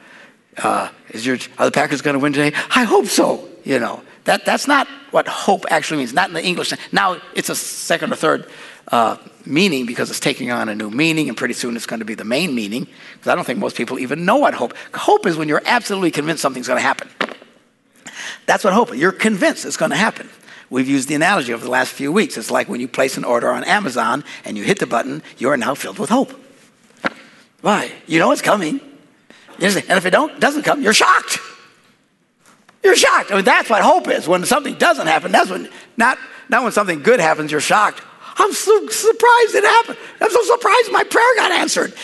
Uh, 0.56 0.88
is 1.14 1.24
your, 1.24 1.38
are 1.58 1.66
the 1.66 1.72
Packers 1.72 2.02
going 2.02 2.14
to 2.14 2.20
win 2.20 2.32
today? 2.32 2.56
I 2.74 2.84
hope 2.84 3.06
so, 3.06 3.48
you 3.64 3.78
know. 3.78 4.02
That, 4.24 4.44
that's 4.44 4.66
not 4.66 4.88
what 5.10 5.28
hope 5.28 5.64
actually 5.70 5.98
means, 5.98 6.12
not 6.12 6.28
in 6.28 6.34
the 6.34 6.44
English. 6.44 6.72
Now 6.92 7.20
it's 7.34 7.50
a 7.50 7.54
second 7.54 8.12
or 8.12 8.16
third 8.16 8.46
uh, 8.88 9.16
meaning 9.44 9.86
because 9.86 10.10
it's 10.10 10.20
taking 10.20 10.50
on 10.50 10.68
a 10.68 10.74
new 10.74 10.90
meaning, 10.90 11.28
and 11.28 11.36
pretty 11.36 11.54
soon 11.54 11.76
it's 11.76 11.86
going 11.86 12.00
to 12.00 12.06
be 12.06 12.14
the 12.14 12.24
main 12.24 12.54
meaning. 12.54 12.86
Because 13.12 13.28
I 13.28 13.34
don't 13.34 13.44
think 13.44 13.58
most 13.58 13.76
people 13.76 13.98
even 13.98 14.24
know 14.24 14.36
what 14.36 14.54
hope. 14.54 14.74
Hope 14.94 15.26
is 15.26 15.36
when 15.36 15.48
you're 15.48 15.62
absolutely 15.64 16.10
convinced 16.10 16.42
something's 16.42 16.66
going 16.66 16.78
to 16.78 16.82
happen. 16.82 17.08
That's 18.46 18.64
what 18.64 18.72
hope 18.72 18.92
is. 18.92 18.98
You're 18.98 19.12
convinced 19.12 19.64
it's 19.64 19.76
going 19.76 19.90
to 19.90 19.96
happen. 19.96 20.28
We've 20.70 20.88
used 20.88 21.08
the 21.08 21.14
analogy 21.14 21.52
over 21.52 21.62
the 21.62 21.70
last 21.70 21.92
few 21.92 22.10
weeks. 22.10 22.36
It's 22.36 22.50
like 22.50 22.68
when 22.68 22.80
you 22.80 22.88
place 22.88 23.16
an 23.16 23.24
order 23.24 23.50
on 23.50 23.64
Amazon 23.64 24.24
and 24.44 24.56
you 24.56 24.64
hit 24.64 24.78
the 24.78 24.86
button, 24.86 25.22
you 25.38 25.50
are 25.50 25.56
now 25.56 25.74
filled 25.74 25.98
with 25.98 26.10
hope. 26.10 26.32
Why? 27.60 27.92
You 28.06 28.18
know 28.18 28.32
it's 28.32 28.42
coming. 28.42 28.80
And 29.60 29.98
if 29.98 30.06
it 30.06 30.10
don't, 30.10 30.38
doesn't 30.40 30.62
come, 30.62 30.82
you're 30.82 30.94
shocked. 30.94 31.38
You're 32.82 32.96
shocked. 32.96 33.32
I 33.32 33.36
mean, 33.36 33.44
that's 33.44 33.70
what 33.70 33.82
hope 33.82 34.08
is. 34.08 34.28
When 34.28 34.44
something 34.44 34.74
doesn't 34.74 35.06
happen, 35.06 35.32
that's 35.32 35.50
when, 35.50 35.70
not, 35.96 36.18
not 36.48 36.62
when 36.62 36.72
something 36.72 37.02
good 37.02 37.20
happens, 37.20 37.50
you're 37.50 37.60
shocked. 37.60 38.02
I'm 38.36 38.52
so 38.52 38.86
surprised 38.88 39.54
it 39.54 39.64
happened. 39.64 39.98
I'm 40.20 40.30
so 40.30 40.42
surprised 40.42 40.92
my 40.92 41.04
prayer 41.04 41.34
got 41.36 41.52
answered. 41.52 41.94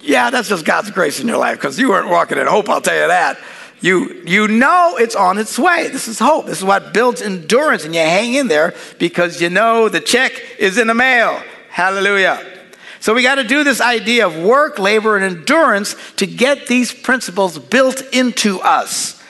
Yeah, 0.00 0.30
that's 0.30 0.48
just 0.48 0.64
God's 0.64 0.90
grace 0.90 1.20
in 1.20 1.28
your 1.28 1.36
life 1.36 1.58
because 1.58 1.78
you 1.78 1.90
weren't 1.90 2.08
walking 2.08 2.38
in 2.38 2.46
hope, 2.46 2.68
I'll 2.68 2.80
tell 2.80 3.00
you 3.00 3.08
that. 3.08 3.38
You, 3.80 4.22
you 4.26 4.48
know 4.48 4.96
it's 4.98 5.14
on 5.14 5.38
its 5.38 5.56
way. 5.58 5.88
This 5.88 6.08
is 6.08 6.18
hope. 6.18 6.46
This 6.46 6.58
is 6.58 6.64
what 6.64 6.92
builds 6.92 7.22
endurance, 7.22 7.84
and 7.84 7.94
you 7.94 8.00
hang 8.00 8.34
in 8.34 8.48
there 8.48 8.74
because 8.98 9.40
you 9.40 9.50
know 9.50 9.88
the 9.88 10.00
check 10.00 10.32
is 10.58 10.78
in 10.78 10.88
the 10.88 10.94
mail. 10.94 11.40
Hallelujah. 11.70 12.57
So 13.00 13.14
we 13.14 13.22
got 13.22 13.36
to 13.36 13.44
do 13.44 13.64
this 13.64 13.80
idea 13.80 14.26
of 14.26 14.36
work, 14.36 14.78
labor, 14.78 15.16
and 15.16 15.24
endurance 15.24 15.94
to 16.16 16.26
get 16.26 16.66
these 16.66 16.92
principles 16.92 17.58
built 17.58 18.02
into 18.12 18.60
us. 18.60 19.20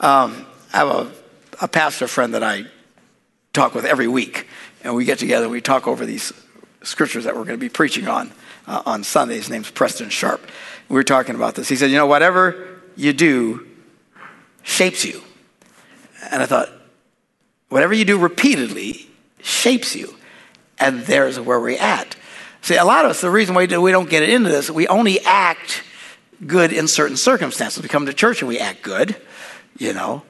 Um, 0.00 0.46
I 0.72 0.78
have 0.78 0.88
a, 0.88 1.12
a 1.60 1.68
pastor 1.68 2.08
friend 2.08 2.34
that 2.34 2.42
I 2.42 2.66
talk 3.52 3.74
with 3.74 3.84
every 3.84 4.08
week, 4.08 4.48
and 4.82 4.94
we 4.94 5.04
get 5.04 5.18
together 5.18 5.44
and 5.44 5.52
we 5.52 5.60
talk 5.60 5.86
over 5.86 6.04
these 6.04 6.32
scriptures 6.82 7.24
that 7.24 7.34
we're 7.34 7.44
going 7.44 7.58
to 7.58 7.64
be 7.64 7.68
preaching 7.68 8.08
on 8.08 8.32
uh, 8.66 8.82
on 8.86 9.04
Sunday. 9.04 9.36
His 9.36 9.50
name's 9.50 9.70
Preston 9.70 10.10
Sharp. 10.10 10.44
We 10.88 10.94
were 10.94 11.04
talking 11.04 11.34
about 11.34 11.54
this. 11.54 11.68
He 11.68 11.76
said, 11.76 11.90
You 11.90 11.96
know, 11.96 12.06
whatever 12.06 12.80
you 12.96 13.12
do 13.12 13.66
shapes 14.62 15.04
you. 15.04 15.22
And 16.30 16.42
I 16.42 16.46
thought, 16.46 16.68
whatever 17.68 17.94
you 17.94 18.04
do 18.04 18.18
repeatedly 18.18 19.06
shapes 19.42 19.96
you. 19.96 20.14
And 20.78 21.02
there's 21.02 21.38
where 21.38 21.60
we're 21.60 21.80
at. 21.80 22.16
See, 22.62 22.76
a 22.76 22.84
lot 22.84 23.04
of 23.04 23.10
us, 23.10 23.20
the 23.20 23.30
reason 23.30 23.56
why 23.56 23.66
we 23.66 23.90
don't 23.90 24.08
get 24.08 24.22
into 24.22 24.48
this, 24.48 24.70
we 24.70 24.86
only 24.86 25.20
act 25.20 25.82
good 26.46 26.72
in 26.72 26.86
certain 26.86 27.16
circumstances. 27.16 27.82
We 27.82 27.88
come 27.88 28.06
to 28.06 28.12
church 28.12 28.40
and 28.40 28.48
we 28.48 28.60
act 28.60 28.82
good, 28.82 29.16
you 29.78 29.92
know. 29.92 30.22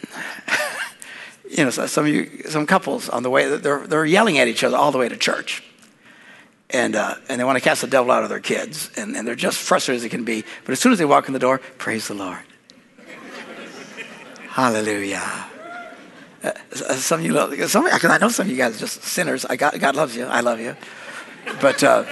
you 1.50 1.64
know, 1.64 1.70
some 1.70 2.06
of 2.06 2.12
you, 2.12 2.42
some 2.48 2.66
couples 2.66 3.08
on 3.08 3.24
the 3.24 3.30
way, 3.30 3.56
they're, 3.56 3.84
they're 3.86 4.04
yelling 4.04 4.38
at 4.38 4.46
each 4.46 4.62
other 4.62 4.76
all 4.76 4.92
the 4.92 4.98
way 4.98 5.08
to 5.08 5.16
church. 5.16 5.64
And, 6.70 6.94
uh, 6.94 7.16
and 7.28 7.38
they 7.38 7.44
want 7.44 7.56
to 7.56 7.64
cast 7.64 7.80
the 7.80 7.88
devil 7.88 8.12
out 8.12 8.22
of 8.22 8.28
their 8.28 8.40
kids. 8.40 8.90
And, 8.96 9.16
and 9.16 9.26
they're 9.26 9.34
just 9.34 9.58
frustrated 9.58 9.96
as 9.96 10.02
they 10.04 10.08
can 10.08 10.24
be. 10.24 10.44
But 10.64 10.72
as 10.72 10.80
soon 10.80 10.92
as 10.92 10.98
they 10.98 11.04
walk 11.04 11.26
in 11.26 11.32
the 11.32 11.40
door, 11.40 11.58
praise 11.78 12.06
the 12.06 12.14
Lord. 12.14 12.38
Hallelujah. 14.50 15.51
Uh, 16.42 16.52
some 16.74 17.20
of 17.20 17.26
you, 17.26 17.66
some, 17.68 17.84
because 17.84 18.04
I 18.04 18.18
know 18.18 18.28
some 18.28 18.46
of 18.46 18.50
you 18.50 18.56
guys 18.56 18.76
are 18.76 18.80
just 18.80 19.02
sinners. 19.02 19.44
I 19.44 19.56
got, 19.56 19.78
God 19.78 19.96
loves 19.96 20.16
you. 20.16 20.24
I 20.24 20.40
love 20.40 20.60
you. 20.60 20.76
But 21.60 21.82
uh, 21.82 22.04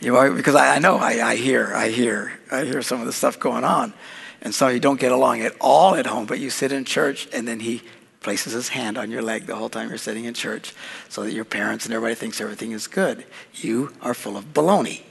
you 0.00 0.16
are, 0.16 0.30
because 0.30 0.54
I, 0.54 0.76
I 0.76 0.78
know, 0.78 0.96
I, 0.96 1.30
I 1.30 1.36
hear, 1.36 1.72
I 1.74 1.88
hear, 1.88 2.38
I 2.50 2.64
hear 2.64 2.82
some 2.82 3.00
of 3.00 3.06
the 3.06 3.12
stuff 3.12 3.38
going 3.38 3.64
on. 3.64 3.92
And 4.40 4.54
so 4.54 4.68
you 4.68 4.80
don't 4.80 4.98
get 4.98 5.12
along 5.12 5.40
at 5.42 5.54
all 5.60 5.94
at 5.94 6.06
home, 6.06 6.26
but 6.26 6.40
you 6.40 6.50
sit 6.50 6.72
in 6.72 6.84
church 6.84 7.28
and 7.32 7.46
then 7.46 7.60
he 7.60 7.82
places 8.20 8.52
his 8.52 8.68
hand 8.68 8.98
on 8.98 9.10
your 9.10 9.22
leg 9.22 9.46
the 9.46 9.56
whole 9.56 9.68
time 9.68 9.88
you're 9.88 9.98
sitting 9.98 10.24
in 10.24 10.34
church 10.34 10.74
so 11.08 11.24
that 11.24 11.32
your 11.32 11.44
parents 11.44 11.84
and 11.84 11.94
everybody 11.94 12.14
thinks 12.14 12.40
everything 12.40 12.72
is 12.72 12.86
good. 12.86 13.24
You 13.54 13.92
are 14.00 14.14
full 14.14 14.36
of 14.36 14.52
baloney. 14.52 15.02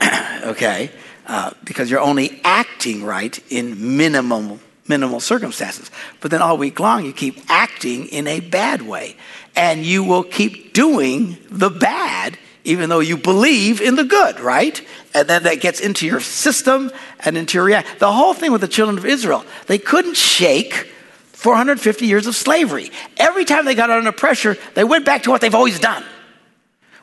okay? 0.44 0.90
uh, 1.30 1.52
because 1.62 1.88
you're 1.90 2.00
only 2.00 2.40
acting 2.42 3.04
right 3.04 3.38
in 3.52 3.96
minimum 3.96 4.58
minimal 4.90 5.20
circumstances. 5.20 5.90
But 6.20 6.30
then 6.30 6.42
all 6.42 6.58
week 6.58 6.78
long, 6.78 7.06
you 7.06 7.14
keep 7.14 7.38
acting 7.48 8.08
in 8.08 8.26
a 8.26 8.40
bad 8.40 8.82
way. 8.82 9.16
And 9.56 9.86
you 9.86 10.04
will 10.04 10.22
keep 10.22 10.74
doing 10.74 11.38
the 11.50 11.70
bad, 11.70 12.38
even 12.64 12.90
though 12.90 13.00
you 13.00 13.16
believe 13.16 13.80
in 13.80 13.96
the 13.96 14.04
good, 14.04 14.38
right? 14.38 14.80
And 15.14 15.26
then 15.26 15.44
that 15.44 15.60
gets 15.60 15.80
into 15.80 16.06
your 16.06 16.20
system 16.20 16.92
and 17.24 17.38
into 17.38 17.56
your 17.56 17.64
reaction. 17.64 17.96
The 17.98 18.12
whole 18.12 18.34
thing 18.34 18.52
with 18.52 18.60
the 18.60 18.68
children 18.68 18.98
of 18.98 19.06
Israel, 19.06 19.46
they 19.66 19.78
couldn't 19.78 20.18
shake 20.18 20.92
450 21.32 22.06
years 22.06 22.26
of 22.26 22.36
slavery. 22.36 22.90
Every 23.16 23.46
time 23.46 23.64
they 23.64 23.74
got 23.74 23.88
under 23.88 24.12
pressure, 24.12 24.58
they 24.74 24.84
went 24.84 25.06
back 25.06 25.22
to 25.22 25.30
what 25.30 25.40
they've 25.40 25.54
always 25.54 25.80
done 25.80 26.04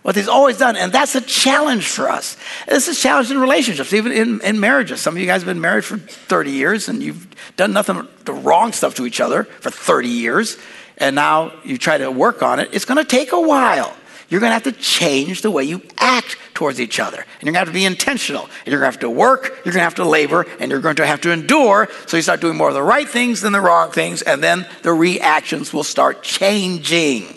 what 0.08 0.15
he's 0.15 0.30
always 0.30 0.58
done. 0.58 0.78
And 0.78 0.89
that's 0.89 1.15
a 1.15 1.22
challenge 1.22 1.86
for 1.89 2.10
us. 2.10 2.38
This 2.65 2.88
is 2.88 2.98
a 2.98 3.02
challenge 3.02 3.30
in 3.30 3.38
relationships, 3.39 3.91
even 3.91 4.13
in, 4.13 4.39
in 4.39 4.58
marriages. 4.58 5.02
Some 5.02 5.15
of 5.15 5.20
you 5.20 5.28
guys 5.28 5.41
have 5.41 5.48
been 5.48 5.60
married 5.60 5.84
for 5.84 5.98
30 5.98 6.50
years 6.50 6.88
and 6.88 7.04
you've 7.04 7.28
done 7.58 7.74
nothing, 7.74 8.08
the 8.24 8.32
wrong 8.32 8.72
stuff 8.72 8.96
to 8.96 9.06
each 9.06 9.20
other 9.20 9.43
for 9.43 9.70
30 9.70 10.08
years. 10.08 10.58
And 10.98 11.13
now 11.13 11.52
you 11.65 11.78
try 11.78 11.98
to 11.98 12.10
work 12.10 12.41
on 12.41 12.62
it. 12.62 12.70
It's 12.72 12.86
going 12.86 13.04
to 13.04 13.04
take 13.04 13.34
a 13.34 13.41
while. 13.41 13.98
You're 14.30 14.39
going 14.39 14.52
to 14.52 14.54
have 14.54 14.63
to 14.63 14.72
change 14.72 15.41
the 15.41 15.52
way 15.52 15.65
you 15.65 15.82
act 15.98 16.38
towards 16.54 16.80
each 16.80 17.02
other. 17.02 17.17
And 17.17 17.43
you're 17.43 17.52
going 17.52 17.56
to 17.56 17.60
have 17.60 17.67
to 17.67 17.74
be 17.74 17.84
intentional. 17.84 18.43
And 18.43 18.67
you're 18.67 18.80
going 18.80 18.89
to 18.89 18.98
have 18.98 19.02
to 19.02 19.10
work, 19.10 19.60
you're 19.65 19.74
going 19.74 19.82
to 19.82 19.82
have 19.82 19.96
to 19.96 20.06
labor, 20.06 20.46
and 20.62 20.72
you're 20.72 20.80
going 20.80 20.96
to 20.96 21.06
have 21.06 21.20
to 21.22 21.34
endure. 21.34 21.89
So 22.06 22.15
you 22.15 22.24
start 22.24 22.39
doing 22.39 22.56
more 22.56 22.70
of 22.70 22.76
the 22.76 22.82
right 22.82 23.10
things 23.10 23.41
than 23.41 23.52
the 23.52 23.60
wrong 23.60 23.91
things, 23.91 24.22
and 24.22 24.41
then 24.41 24.65
the 24.84 24.93
reactions 24.93 25.74
will 25.74 25.84
start 25.84 26.24
changing. 26.24 27.37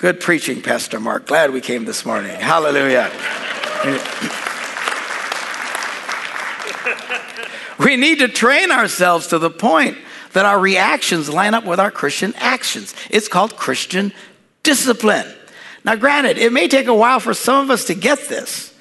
Good 0.00 0.18
preaching, 0.18 0.62
Pastor 0.62 0.98
Mark. 0.98 1.26
Glad 1.26 1.50
we 1.50 1.60
came 1.60 1.84
this 1.84 2.06
morning. 2.06 2.34
Hallelujah. 2.34 3.10
we 7.78 7.96
need 7.96 8.20
to 8.20 8.28
train 8.28 8.72
ourselves 8.72 9.26
to 9.26 9.38
the 9.38 9.50
point 9.50 9.98
that 10.32 10.46
our 10.46 10.58
reactions 10.58 11.28
line 11.28 11.52
up 11.52 11.66
with 11.66 11.78
our 11.78 11.90
Christian 11.90 12.32
actions. 12.38 12.94
It's 13.10 13.28
called 13.28 13.58
Christian 13.58 14.14
discipline. 14.62 15.26
Now, 15.84 15.96
granted, 15.96 16.38
it 16.38 16.50
may 16.50 16.66
take 16.66 16.86
a 16.86 16.94
while 16.94 17.20
for 17.20 17.34
some 17.34 17.62
of 17.62 17.70
us 17.70 17.84
to 17.84 17.94
get 17.94 18.26
this. 18.26 18.74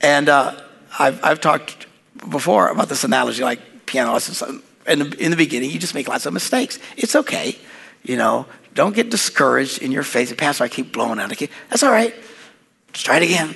And 0.00 0.30
uh, 0.30 0.58
I've, 0.98 1.22
I've 1.22 1.40
talked 1.42 1.86
before 2.30 2.68
about 2.68 2.88
this 2.88 3.04
analogy 3.04 3.42
like 3.42 3.60
piano 3.84 4.14
lessons. 4.14 4.42
In 4.86 5.00
the, 5.00 5.22
in 5.22 5.30
the 5.32 5.36
beginning, 5.36 5.70
you 5.70 5.78
just 5.78 5.94
make 5.94 6.08
lots 6.08 6.24
of 6.24 6.32
mistakes. 6.32 6.78
It's 6.96 7.14
okay. 7.14 7.58
You 8.04 8.16
know, 8.16 8.46
don't 8.74 8.94
get 8.94 9.10
discouraged 9.10 9.82
in 9.82 9.92
your 9.92 10.02
faith. 10.02 10.36
Pastor, 10.36 10.64
I 10.64 10.68
keep 10.68 10.92
blowing 10.92 11.18
out. 11.18 11.32
I 11.32 11.48
That's 11.68 11.82
all 11.82 11.90
right. 11.90 12.14
Let's 12.88 13.02
try 13.02 13.16
it 13.18 13.22
again. 13.22 13.54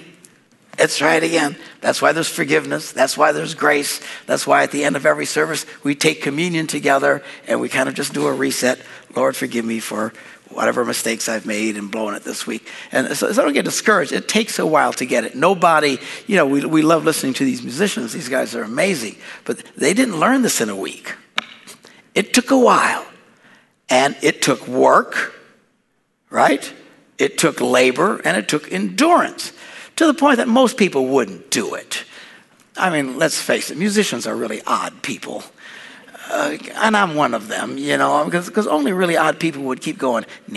Let's 0.78 0.98
try 0.98 1.16
it 1.16 1.22
again. 1.22 1.56
That's 1.80 2.02
why 2.02 2.12
there's 2.12 2.28
forgiveness. 2.28 2.92
That's 2.92 3.16
why 3.16 3.32
there's 3.32 3.54
grace. 3.54 4.00
That's 4.26 4.46
why 4.46 4.62
at 4.62 4.72
the 4.72 4.84
end 4.84 4.94
of 4.94 5.06
every 5.06 5.24
service, 5.24 5.64
we 5.82 5.94
take 5.94 6.20
communion 6.20 6.66
together 6.66 7.22
and 7.46 7.60
we 7.60 7.68
kind 7.70 7.88
of 7.88 7.94
just 7.94 8.12
do 8.12 8.26
a 8.26 8.32
reset. 8.32 8.80
Lord, 9.14 9.36
forgive 9.36 9.64
me 9.64 9.80
for 9.80 10.12
whatever 10.50 10.84
mistakes 10.84 11.28
I've 11.28 11.46
made 11.46 11.76
and 11.76 11.90
blowing 11.90 12.14
it 12.14 12.24
this 12.24 12.46
week. 12.46 12.68
And 12.92 13.16
so, 13.16 13.32
so 13.32 13.42
don't 13.42 13.54
get 13.54 13.64
discouraged. 13.64 14.12
It 14.12 14.28
takes 14.28 14.58
a 14.58 14.66
while 14.66 14.92
to 14.94 15.06
get 15.06 15.24
it. 15.24 15.34
Nobody, 15.34 15.98
you 16.26 16.36
know, 16.36 16.46
we, 16.46 16.64
we 16.66 16.82
love 16.82 17.04
listening 17.04 17.32
to 17.34 17.44
these 17.44 17.62
musicians. 17.62 18.12
These 18.12 18.28
guys 18.28 18.54
are 18.54 18.62
amazing. 18.62 19.16
But 19.44 19.62
they 19.76 19.94
didn't 19.94 20.20
learn 20.20 20.42
this 20.42 20.60
in 20.60 20.68
a 20.68 20.76
week. 20.76 21.14
It 22.14 22.34
took 22.34 22.50
a 22.50 22.58
while. 22.58 23.06
And 23.88 24.16
it 24.22 24.42
took 24.42 24.66
work, 24.66 25.34
right? 26.30 26.72
It 27.18 27.38
took 27.38 27.60
labor 27.60 28.20
and 28.24 28.36
it 28.36 28.48
took 28.48 28.72
endurance 28.72 29.52
to 29.96 30.06
the 30.06 30.14
point 30.14 30.38
that 30.38 30.48
most 30.48 30.76
people 30.76 31.06
wouldn't 31.06 31.50
do 31.50 31.74
it. 31.74 32.04
I 32.76 32.90
mean, 32.90 33.18
let's 33.18 33.40
face 33.40 33.70
it, 33.70 33.78
musicians 33.78 34.26
are 34.26 34.36
really 34.36 34.60
odd 34.66 35.02
people. 35.02 35.44
Uh, 36.28 36.56
and 36.74 36.96
I'm 36.96 37.14
one 37.14 37.34
of 37.34 37.46
them, 37.46 37.78
you 37.78 37.96
know, 37.96 38.24
because 38.24 38.66
only 38.66 38.92
really 38.92 39.16
odd 39.16 39.38
people 39.38 39.62
would 39.62 39.80
keep 39.80 39.96
going. 39.96 40.24
Most 40.48 40.56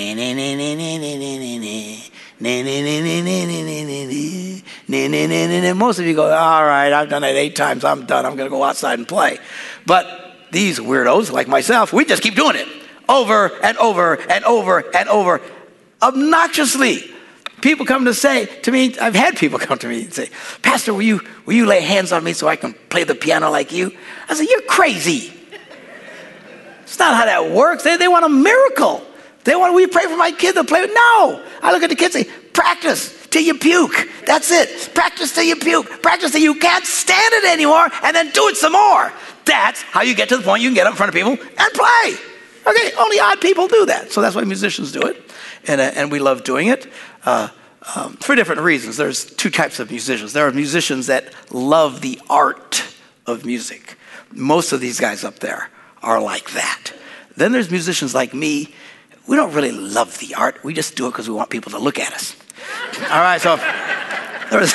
of 6.00 6.06
you 6.06 6.16
go, 6.16 6.32
all 6.32 6.66
right, 6.66 6.92
I've 6.92 7.10
done 7.10 7.24
it 7.24 7.36
eight 7.36 7.56
times, 7.56 7.84
I'm 7.84 8.08
done, 8.08 8.26
I'm 8.26 8.36
going 8.36 8.50
to 8.50 8.56
go 8.56 8.64
outside 8.64 8.98
and 8.98 9.08
play. 9.08 9.38
But 9.86 10.34
these 10.52 10.80
weirdos 10.80 11.32
like 11.32 11.48
myself, 11.48 11.94
we 11.94 12.04
just 12.04 12.24
keep 12.24 12.36
doing 12.36 12.56
it 12.56 12.68
over 13.10 13.48
and 13.64 13.78
over 13.78 14.16
and 14.16 14.46
over 14.46 14.96
and 14.96 15.10
over, 15.10 15.42
obnoxiously. 16.02 17.12
People 17.62 17.86
come 17.86 18.06
to 18.06 18.14
say 18.14 18.46
to 18.62 18.72
me, 18.72 18.98
I've 19.00 19.16
had 19.16 19.36
people 19.36 19.60
come 19.60 19.78
to 19.80 19.88
me 19.88 20.04
and 20.04 20.14
say, 20.14 20.30
Pastor, 20.62 20.94
will 20.94 21.02
you, 21.02 21.20
will 21.46 21.56
you 21.56 21.66
lay 21.66 21.82
hands 21.82 22.14
on 22.14 22.24
me 22.24 22.32
so 22.32 22.48
I 22.48 22.56
can 22.56 22.74
play 22.90 23.04
the 23.04 23.16
piano 23.16 23.50
like 23.50 23.74
you? 23.74 23.92
I 24.30 24.36
said, 24.36 24.48
You're 24.48 24.62
crazy. 24.62 25.34
It's 26.84 26.98
not 26.98 27.16
how 27.16 27.26
that 27.26 27.52
works. 27.52 27.84
They, 27.84 27.98
they 27.98 28.08
want 28.08 28.26
a 28.26 28.30
miracle. 28.30 29.06
They 29.44 29.56
want, 29.56 29.76
we 29.76 29.86
pray 29.88 30.06
for 30.06 30.18
my 30.18 30.32
kid 30.32 30.54
to 30.56 30.64
play? 30.64 30.86
No. 30.86 31.44
I 31.62 31.72
look 31.72 31.84
at 31.84 31.90
the 31.90 31.96
kids 31.96 32.16
and 32.16 32.26
say, 32.26 32.32
practice 32.52 33.28
till 33.28 33.44
you 33.44 33.58
puke. 33.58 34.10
That's 34.26 34.52
it. 34.52 34.94
Practice 34.96 35.34
till 35.34 35.44
you 35.44 35.56
puke. 35.56 36.02
Practice 36.02 36.32
till 36.32 36.42
you 36.42 36.56
can't 36.56 36.86
stand 36.86 37.34
it 37.34 37.46
anymore 37.46 37.88
and 38.04 38.16
then 38.16 38.32
do 38.32 38.48
it 38.48 38.58
some 38.58 38.74
more. 38.74 39.14
That's 39.46 39.82
how 39.84 40.02
you 40.02 40.16
get 40.16 40.30
to 40.30 40.38
the 40.38 40.44
point 40.44 40.64
you 40.64 40.70
can 40.70 40.76
get 40.76 40.88
up 40.88 40.94
in 40.94 40.98
front 40.98 41.10
of 41.10 41.16
people 41.16 41.32
and 41.32 41.74
play. 41.74 42.18
Okay, 42.66 42.92
only 42.98 43.20
odd 43.20 43.42
people 43.42 43.68
do 43.68 43.86
that. 43.86 44.12
So 44.12 44.22
that's 44.22 44.36
why 44.36 44.44
musicians 44.44 44.92
do 44.92 45.02
it. 45.02 45.32
And, 45.68 45.82
uh, 45.82 45.92
and 45.96 46.12
we 46.12 46.20
love 46.20 46.44
doing 46.44 46.68
it 46.68 46.88
uh, 47.26 47.50
um, 47.96 48.14
for 48.18 48.36
different 48.36 48.62
reasons. 48.62 48.98
There's 48.98 49.26
two 49.26 49.50
types 49.50 49.80
of 49.80 49.90
musicians. 49.90 50.34
There 50.34 50.48
are 50.48 50.52
musicians 50.52 51.08
that 51.08 51.34
love 51.52 52.02
the 52.02 52.20
art 52.30 52.84
of 53.26 53.46
music. 53.46 53.98
Most 54.32 54.72
of 54.72 54.80
these 54.80 55.00
guys 55.00 55.24
up 55.24 55.40
there 55.40 55.70
are 56.02 56.22
like 56.22 56.52
that. 56.52 56.92
Then 57.36 57.52
there's 57.52 57.72
musicians 57.72 58.14
like 58.14 58.34
me. 58.34 58.74
We 59.28 59.36
don't 59.36 59.54
really 59.54 59.72
love 59.72 60.18
the 60.20 60.36
art. 60.36 60.64
We 60.64 60.74
just 60.74 60.96
do 60.96 61.08
it 61.08 61.12
because 61.12 61.28
we 61.28 61.36
want 61.36 61.50
people 61.50 61.72
to 61.72 61.80
look 61.80 62.00
at 62.00 62.14
us. 62.14 62.36
All 63.12 63.22
right, 63.22 63.40
so 63.40 63.58
there's. 64.52 64.74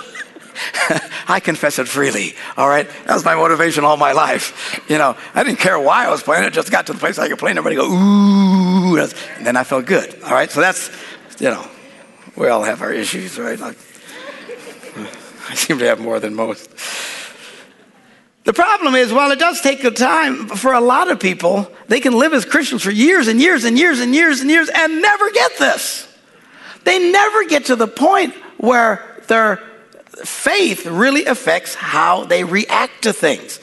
I 1.30 1.40
confess 1.40 1.78
it 1.78 1.88
freely. 1.88 2.34
All 2.56 2.68
right, 2.68 2.88
that 3.06 3.14
was 3.14 3.24
my 3.24 3.36
motivation 3.36 3.84
all 3.84 3.96
my 3.96 4.12
life. 4.12 4.82
You 4.88 4.98
know, 4.98 5.16
I 5.34 5.44
didn't 5.44 5.60
care 5.60 5.78
why 5.78 6.06
I 6.06 6.10
was 6.10 6.22
playing. 6.22 6.44
It 6.44 6.52
just 6.52 6.70
got 6.70 6.86
to 6.88 6.92
the 6.92 6.98
place 6.98 7.18
I 7.18 7.28
could 7.28 7.38
play, 7.38 7.50
and 7.50 7.58
everybody 7.58 7.76
go 7.76 7.92
ooh, 7.92 8.96
and 8.98 9.46
then 9.46 9.56
I 9.56 9.64
felt 9.64 9.86
good. 9.86 10.20
All 10.24 10.32
right, 10.32 10.50
so 10.50 10.60
that's 10.60 10.90
you 11.38 11.48
know, 11.48 11.66
we 12.36 12.48
all 12.48 12.62
have 12.62 12.82
our 12.82 12.92
issues, 12.92 13.38
right? 13.38 13.58
Like, 13.58 13.78
I 15.48 15.54
seem 15.54 15.78
to 15.78 15.86
have 15.86 16.00
more 16.00 16.20
than 16.20 16.34
most. 16.34 16.70
The 18.44 18.52
problem 18.52 18.94
is, 18.94 19.12
while 19.12 19.30
it 19.30 19.38
does 19.38 19.60
take 19.60 19.82
time 19.94 20.48
for 20.48 20.72
a 20.72 20.80
lot 20.80 21.10
of 21.10 21.20
people, 21.20 21.70
they 21.88 22.00
can 22.00 22.18
live 22.18 22.32
as 22.32 22.44
Christians 22.44 22.82
for 22.82 22.90
years 22.90 23.28
and 23.28 23.40
years 23.40 23.64
and 23.64 23.78
years 23.78 24.00
and 24.00 24.14
years 24.14 24.40
and 24.40 24.50
years 24.50 24.70
and 24.74 25.00
never 25.00 25.30
get 25.30 25.58
this. 25.58 26.08
They 26.84 27.12
never 27.12 27.44
get 27.44 27.66
to 27.66 27.76
the 27.76 27.86
point 27.86 28.34
where 28.56 29.22
they're 29.28 29.62
faith 30.24 30.86
really 30.86 31.24
affects 31.26 31.74
how 31.74 32.24
they 32.24 32.44
react 32.44 33.02
to 33.02 33.12
things. 33.12 33.60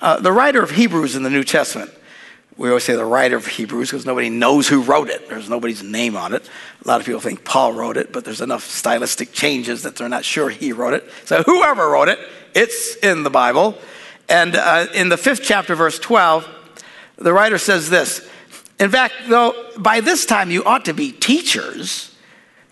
Uh, 0.00 0.20
the 0.20 0.32
writer 0.32 0.62
of 0.62 0.70
Hebrews 0.70 1.16
in 1.16 1.22
the 1.22 1.30
New 1.30 1.44
Testament, 1.44 1.90
we 2.56 2.68
always 2.68 2.84
say 2.84 2.94
the 2.94 3.04
writer 3.04 3.36
of 3.36 3.46
Hebrews 3.46 3.90
because 3.90 4.04
nobody 4.04 4.28
knows 4.28 4.68
who 4.68 4.82
wrote 4.82 5.08
it. 5.08 5.28
There's 5.28 5.48
nobody's 5.48 5.82
name 5.82 6.16
on 6.16 6.34
it. 6.34 6.48
A 6.84 6.88
lot 6.88 7.00
of 7.00 7.06
people 7.06 7.20
think 7.20 7.44
Paul 7.44 7.72
wrote 7.72 7.96
it, 7.96 8.12
but 8.12 8.24
there's 8.24 8.40
enough 8.40 8.64
stylistic 8.64 9.32
changes 9.32 9.82
that 9.84 9.96
they're 9.96 10.08
not 10.08 10.24
sure 10.24 10.50
he 10.50 10.72
wrote 10.72 10.94
it. 10.94 11.04
So 11.24 11.42
whoever 11.42 11.88
wrote 11.88 12.08
it, 12.08 12.18
it's 12.54 12.96
in 12.96 13.22
the 13.22 13.30
Bible. 13.30 13.78
And 14.28 14.56
uh, 14.56 14.86
in 14.94 15.08
the 15.08 15.16
fifth 15.16 15.42
chapter, 15.42 15.74
verse 15.74 15.98
12, 15.98 16.48
the 17.16 17.32
writer 17.32 17.58
says 17.58 17.90
this 17.90 18.28
In 18.78 18.90
fact, 18.90 19.14
though, 19.28 19.54
by 19.78 20.00
this 20.00 20.26
time 20.26 20.50
you 20.50 20.64
ought 20.64 20.84
to 20.86 20.94
be 20.94 21.12
teachers 21.12 22.14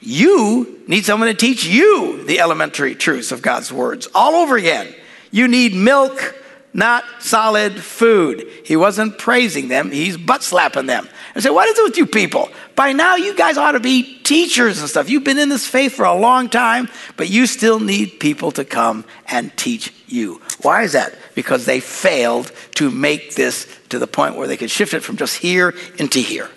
you 0.01 0.83
need 0.87 1.05
someone 1.05 1.29
to 1.29 1.35
teach 1.35 1.65
you 1.65 2.25
the 2.25 2.41
elementary 2.41 2.95
truths 2.95 3.33
of 3.33 3.43
God's 3.43 3.73
words 3.73 4.09
all 4.15 4.35
over 4.35 4.57
again. 4.57 4.95
You 5.31 5.49
need 5.49 5.75
milk, 5.75 6.35
not 6.73 7.05
solid 7.21 7.81
food. 7.81 8.47
He 8.65 8.77
wasn't 8.77 9.19
praising 9.19 9.69
them, 9.69 9.91
he's 9.91 10.17
butt 10.17 10.43
slapping 10.43 10.87
them. 10.87 11.09
And 11.35 11.43
say, 11.43 11.51
What 11.51 11.69
is 11.69 11.79
it 11.79 11.83
with 11.83 11.99
you 11.99 12.07
people? 12.07 12.51
By 12.75 12.93
now, 12.93 13.17
you 13.17 13.35
guys 13.35 13.57
ought 13.57 13.73
to 13.73 13.81
be 13.81 14.19
teachers 14.23 14.81
and 14.81 14.89
stuff. 14.89 15.09
You've 15.09 15.25
been 15.25 15.39
in 15.39 15.49
this 15.49 15.67
faith 15.67 15.95
for 15.95 16.05
a 16.05 16.15
long 16.15 16.49
time, 16.49 16.89
but 17.17 17.29
you 17.29 17.47
still 17.47 17.81
need 17.81 18.21
people 18.21 18.53
to 18.53 18.65
come 18.65 19.05
and 19.27 19.55
teach 19.57 19.93
you. 20.07 20.41
Why 20.63 20.83
is 20.83 20.93
that? 20.93 21.15
Because 21.35 21.65
they 21.65 21.81
failed 21.81 22.53
to 22.75 22.91
make 22.91 23.35
this 23.35 23.67
to 23.89 23.99
the 23.99 24.07
point 24.07 24.37
where 24.37 24.47
they 24.47 24.57
could 24.57 24.71
shift 24.71 24.95
it 24.95 25.01
from 25.01 25.17
just 25.17 25.39
here 25.39 25.75
into 25.99 26.19
here, 26.19 26.51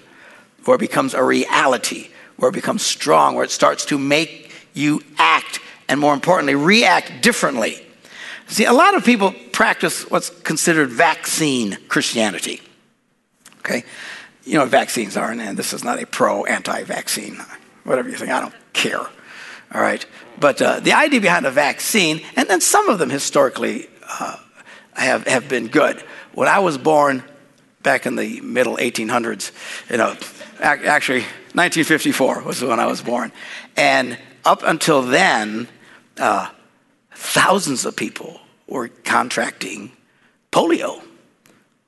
where 0.65 0.75
it 0.75 0.79
becomes 0.79 1.13
a 1.13 1.23
reality 1.23 2.09
where 2.39 2.49
it 2.49 2.53
becomes 2.53 2.81
strong, 2.81 3.35
where 3.35 3.43
it 3.43 3.51
starts 3.51 3.85
to 3.85 3.97
make 3.97 4.51
you 4.73 5.01
act 5.17 5.59
and 5.89 5.99
more 5.99 6.13
importantly, 6.13 6.55
react 6.55 7.21
differently. 7.21 7.83
See, 8.47 8.65
a 8.65 8.73
lot 8.73 8.95
of 8.95 9.03
people 9.03 9.33
practice 9.51 10.09
what's 10.09 10.29
considered 10.29 10.89
vaccine 10.89 11.77
Christianity. 11.87 12.61
Okay? 13.59 13.83
You 14.45 14.53
know 14.53 14.61
what 14.61 14.69
vaccines 14.69 15.17
are, 15.17 15.31
and 15.31 15.57
this 15.57 15.73
is 15.73 15.83
not 15.83 16.01
a 16.01 16.05
pro 16.05 16.45
anti 16.45 16.83
vaccine, 16.83 17.37
whatever 17.83 18.07
you 18.07 18.15
think, 18.15 18.31
I 18.31 18.39
don't 18.39 18.53
care. 18.73 18.99
All 18.99 19.81
right? 19.81 20.05
But 20.39 20.61
uh, 20.61 20.79
the 20.79 20.93
idea 20.93 21.21
behind 21.21 21.45
a 21.45 21.51
vaccine, 21.51 22.21
and 22.35 22.47
then 22.47 22.61
some 22.61 22.87
of 22.87 22.99
them 22.99 23.09
historically 23.09 23.89
uh, 24.07 24.37
have, 24.93 25.27
have 25.27 25.49
been 25.49 25.67
good. 25.67 26.01
When 26.33 26.47
I 26.47 26.59
was 26.59 26.77
born 26.77 27.23
back 27.83 28.05
in 28.05 28.15
the 28.15 28.41
middle 28.41 28.77
1800s, 28.77 29.51
you 29.89 29.97
know, 29.97 30.15
actually 30.61 31.25
1954 31.53 32.43
was 32.43 32.61
when 32.61 32.79
I 32.79 32.85
was 32.85 33.01
born. 33.01 33.31
And 33.75 34.17
up 34.45 34.63
until 34.63 35.01
then, 35.01 35.67
uh, 36.17 36.49
thousands 37.11 37.85
of 37.85 37.95
people 37.95 38.39
were 38.67 38.87
contracting 38.87 39.91
polio. 40.51 41.01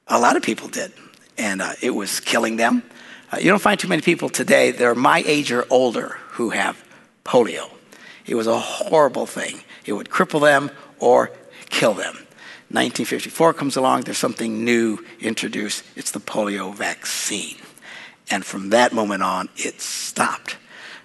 A 0.07 0.19
lot 0.19 0.35
of 0.35 0.43
people 0.43 0.67
did, 0.67 0.91
and 1.37 1.61
uh, 1.61 1.73
it 1.81 1.91
was 1.91 2.19
killing 2.19 2.57
them. 2.57 2.83
Uh, 3.31 3.37
you 3.37 3.49
don't 3.49 3.61
find 3.61 3.79
too 3.79 3.87
many 3.87 4.01
people 4.01 4.29
today 4.29 4.71
that 4.71 4.83
are 4.83 4.95
my 4.95 5.23
age 5.25 5.51
or 5.51 5.65
older 5.69 6.17
who 6.31 6.49
have 6.49 6.83
polio. 7.23 7.69
It 8.25 8.35
was 8.35 8.47
a 8.47 8.59
horrible 8.59 9.25
thing. 9.25 9.61
It 9.85 9.93
would 9.93 10.09
cripple 10.09 10.41
them 10.41 10.71
or 10.99 11.31
kill 11.69 11.93
them. 11.93 12.15
1954 12.71 13.53
comes 13.53 13.75
along, 13.75 14.01
there's 14.01 14.17
something 14.17 14.63
new 14.63 15.03
introduced. 15.19 15.83
It's 15.95 16.11
the 16.11 16.19
polio 16.19 16.73
vaccine. 16.73 17.57
And 18.29 18.45
from 18.45 18.69
that 18.69 18.93
moment 18.93 19.23
on, 19.23 19.49
it 19.57 19.81
stopped. 19.81 20.57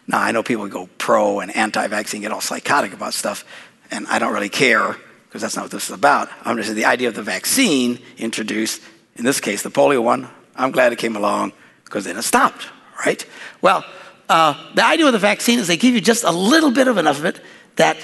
Now, 0.07 0.21
I 0.21 0.31
know 0.31 0.43
people 0.43 0.69
go 0.69 0.89
pro 0.99 1.41
and 1.41 1.55
anti 1.55 1.87
vaccine, 1.89 2.21
get 2.21 2.33
all 2.33 2.41
psychotic 2.41 2.93
about 2.93 3.15
stuff, 3.15 3.45
and 3.91 4.07
I 4.07 4.19
don't 4.19 4.33
really 4.33 4.49
care 4.49 4.97
because 5.27 5.43
that's 5.43 5.57
not 5.57 5.63
what 5.63 5.71
this 5.71 5.85
is 5.85 5.91
about. 5.91 6.29
I'm 6.45 6.57
just 6.57 6.69
saying 6.69 6.77
the 6.77 6.85
idea 6.85 7.09
of 7.09 7.15
the 7.15 7.23
vaccine 7.23 7.99
introduced, 8.17 8.81
in 9.17 9.25
this 9.25 9.41
case, 9.41 9.63
the 9.63 9.71
polio 9.71 10.03
one, 10.03 10.29
I'm 10.55 10.71
glad 10.71 10.93
it 10.93 10.99
came 10.99 11.17
along 11.17 11.53
because 11.85 12.05
then 12.05 12.17
it 12.17 12.23
stopped, 12.23 12.69
right? 13.05 13.25
Well, 13.61 13.85
uh, 14.29 14.55
the 14.75 14.85
idea 14.85 15.07
of 15.07 15.13
the 15.13 15.19
vaccine 15.19 15.59
is 15.59 15.67
they 15.67 15.77
give 15.77 15.95
you 15.95 16.01
just 16.01 16.25
a 16.25 16.31
little 16.31 16.71
bit 16.71 16.89
of 16.89 16.99
enough 16.99 17.19
of 17.19 17.25
it 17.25 17.41
that 17.77 17.97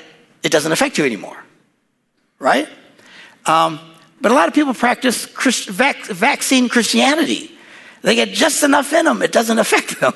it 0.43 0.53
doesn't 0.53 0.73
affect 0.73 0.99
you 0.99 1.05
anymore, 1.05 1.43
right? 2.39 2.69
Um, 3.47 3.81
but 4.21 4.31
a 4.31 4.35
lot 4.35 4.49
of 4.49 4.55
people 4.55 4.75
practice 4.75 5.27
Christ- 5.27 5.69
vac- 5.69 6.07
vaccine 6.07 6.69
Christianity. 6.69 7.52
They 8.03 8.15
get 8.15 8.31
just 8.31 8.63
enough 8.63 8.93
in 8.93 9.05
them, 9.05 9.23
it 9.23 9.33
doesn't 9.33 9.59
affect 9.59 10.01
them. 10.01 10.13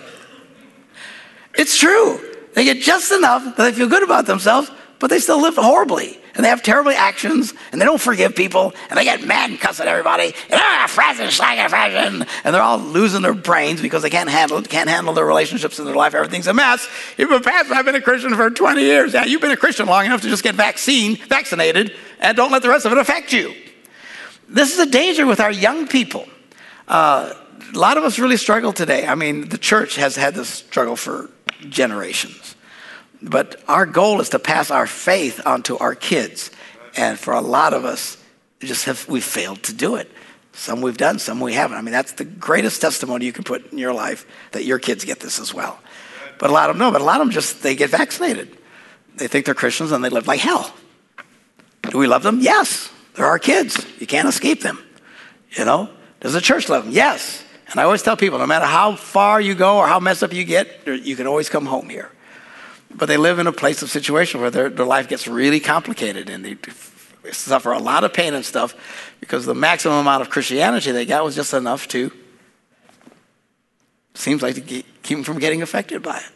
It's 1.55 1.79
true. 1.79 2.21
They 2.55 2.65
get 2.65 2.79
just 2.79 3.13
enough 3.13 3.45
that 3.45 3.57
they 3.57 3.73
feel 3.73 3.89
good 3.89 4.03
about 4.03 4.27
themselves, 4.27 4.71
but 4.99 5.09
they 5.09 5.19
still 5.19 5.41
live 5.41 5.57
horribly. 5.57 6.19
And 6.35 6.45
they 6.45 6.51
have 6.51 6.63
terrible 6.63 6.91
actions, 6.91 7.55
and 7.73 7.81
they 7.81 7.87
don't 7.87 8.01
forgive 8.01 8.37
people, 8.37 8.75
and 8.91 8.99
they 8.99 9.05
get 9.05 9.27
mad 9.27 9.49
and 9.49 9.59
cuss 9.59 9.81
at 9.81 9.89
everybody, 9.89 10.35
and 10.51 10.61
ah, 10.61 10.87
fashion, 10.87 11.31
fashion, 11.31 12.27
and 12.45 12.55
they're 12.55 12.61
all 12.61 12.79
losing 12.79 13.23
their 13.23 13.33
brains 13.33 13.81
because 13.81 14.03
they 14.03 14.11
can't 14.11 14.29
handle 14.29 14.59
it, 14.59 14.69
can't 14.69 14.91
handle 14.91 15.15
their 15.15 15.25
relationships 15.25 15.79
in 15.79 15.87
their 15.87 15.95
life. 15.95 16.15
Everything's 16.15 16.47
a 16.47 16.53
mess. 16.53 16.87
You've 17.17 17.31
been 17.31 17.43
pastor, 17.43 17.73
I've 17.73 17.87
been 17.87 17.95
a 17.95 18.03
Christian 18.03 18.35
for 18.35 18.51
20 18.51 18.83
years. 18.83 19.15
Yeah, 19.15 19.25
you've 19.25 19.41
been 19.41 19.51
a 19.51 19.57
Christian 19.57 19.87
long 19.87 20.05
enough 20.05 20.21
to 20.23 20.29
just 20.29 20.43
get 20.43 20.55
vaccine, 20.55 21.17
vaccinated, 21.17 21.95
and 22.21 22.37
don't 22.37 22.53
let 22.53 22.61
the 22.61 22.69
rest 22.69 22.85
of 22.85 22.93
it 22.93 22.99
affect 22.99 23.33
you. 23.33 23.55
This 24.47 24.75
is 24.75 24.79
a 24.79 24.91
danger 24.91 25.27
with 25.27 25.41
our 25.41 25.53
young 25.53 25.87
people. 25.87 26.29
Uh, 26.87 27.33
a 27.75 27.79
lot 27.79 27.99
of 27.99 28.05
us 28.05 28.19
really 28.19 28.37
struggle 28.37 28.73
today. 28.73 29.07
I 29.07 29.15
mean, 29.15 29.49
the 29.49 29.59
church 29.59 29.97
has 29.97 30.17
had 30.17 30.35
this 30.35 30.49
struggle 30.49 30.97
for 30.97 31.31
generations. 31.69 32.55
But 33.23 33.63
our 33.67 33.87
goal 33.87 34.21
is 34.21 34.29
to 34.31 34.39
pass 34.39 34.71
our 34.71 34.87
faith 34.87 35.41
onto 35.47 35.77
our 35.79 35.95
kids. 35.95 36.51
And 36.97 37.19
for 37.19 37.35
a 37.35 37.41
lot 37.41 37.73
of 37.73 37.85
us, 37.85 38.17
just 38.61 38.85
have 38.85 39.09
we 39.09 39.21
failed 39.21 39.63
to 39.65 39.75
do 39.75 39.97
it. 39.97 40.11
Some 40.53 40.81
we've 40.81 40.97
done, 40.97 41.19
some 41.19 41.41
we 41.41 41.53
haven't. 41.53 41.77
I 41.77 41.83
mean, 41.83 41.93
that's 41.93 42.13
the 42.13 42.25
greatest 42.25 42.81
testimony 42.81 43.27
you 43.27 43.33
can 43.33 43.45
put 43.45 43.73
in 43.73 43.79
your 43.79 43.93
life 43.93 44.27
that 44.53 44.65
your 44.65 44.79
kids 44.79 45.05
get 45.05 45.21
this 45.21 45.39
as 45.39 45.53
well. 45.53 45.79
But 46.39 46.51
a 46.51 46.53
lot 46.53 46.71
of 46.71 46.77
them 46.77 46.87
no, 46.87 46.91
but 46.91 47.03
a 47.03 47.05
lot 47.05 47.21
of 47.21 47.27
them 47.27 47.33
just 47.33 47.63
they 47.63 47.75
get 47.75 47.91
vaccinated. 47.91 48.57
They 49.17 49.29
think 49.29 49.45
they're 49.45 49.55
Christians 49.55 49.93
and 49.93 50.03
they 50.05 50.09
live 50.09 50.27
like 50.27 50.41
hell. 50.41 50.75
Do 51.83 51.99
we 51.99 52.07
love 52.07 52.23
them? 52.23 52.41
Yes. 52.41 52.91
They're 53.15 53.27
our 53.27 53.39
kids. 53.39 53.85
You 53.99 54.07
can't 54.07 54.29
escape 54.29 54.63
them. 54.63 54.83
You 55.51 55.65
know? 55.65 55.91
Does 56.21 56.33
the 56.33 56.41
church 56.41 56.69
love 56.69 56.85
them? 56.85 56.93
Yes. 56.93 57.45
And 57.69 57.81
I 57.81 57.83
always 57.83 58.03
tell 58.03 58.17
people 58.17 58.39
no 58.39 58.47
matter 58.47 58.65
how 58.65 58.95
far 58.95 59.41
you 59.41 59.55
go 59.55 59.79
or 59.79 59.89
how 59.89 59.99
messed 59.99 60.23
up 60.23 60.33
you 60.33 60.45
get, 60.45 60.87
you 60.87 61.17
can 61.17 61.27
always 61.27 61.49
come 61.49 61.67
home 61.67 61.89
here. 61.89 62.11
But 62.95 63.07
they 63.07 63.17
live 63.17 63.39
in 63.39 63.47
a 63.47 63.53
place 63.53 63.83
of 63.83 63.91
situation 63.91 64.41
where 64.41 64.51
their, 64.51 64.71
their 64.71 64.87
life 64.87 65.09
gets 65.09 65.27
really 65.27 65.61
complicated 65.61 66.31
and 66.31 66.45
they 66.45 66.57
suffer 67.33 67.73
a 67.73 67.79
lot 67.79 68.05
of 68.05 68.13
pain 68.13 68.35
and 68.35 68.45
stuff 68.45 69.15
because 69.21 69.47
the 69.47 69.55
maximum 69.55 69.99
amount 69.99 70.23
of 70.23 70.31
Christianity 70.31 70.93
they 70.93 71.05
got 71.05 71.25
was 71.25 71.35
just 71.35 71.53
enough 71.53 71.89
to, 71.89 72.13
seems 74.15 74.43
like 74.43 74.55
to 74.55 74.61
keep 74.61 74.85
them 75.03 75.25
from 75.25 75.39
getting 75.39 75.61
affected 75.61 76.03
by 76.03 76.19
it. 76.19 76.33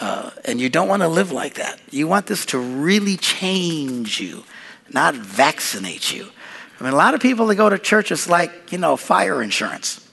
Uh, 0.00 0.30
and 0.46 0.60
you 0.60 0.68
don't 0.68 0.88
want 0.88 1.02
to 1.02 1.08
live 1.08 1.30
like 1.30 1.54
that. 1.54 1.78
You 1.90 2.08
want 2.08 2.26
this 2.26 2.46
to 2.46 2.58
really 2.58 3.16
change 3.16 4.18
you, 4.18 4.42
not 4.90 5.14
vaccinate 5.14 6.12
you. 6.12 6.28
I 6.80 6.84
mean, 6.84 6.92
a 6.92 6.96
lot 6.96 7.14
of 7.14 7.20
people 7.20 7.46
that 7.46 7.54
go 7.54 7.68
to 7.68 7.78
church, 7.78 8.10
it's 8.10 8.28
like, 8.28 8.72
you 8.72 8.78
know, 8.78 8.96
fire 8.96 9.40
insurance 9.40 10.03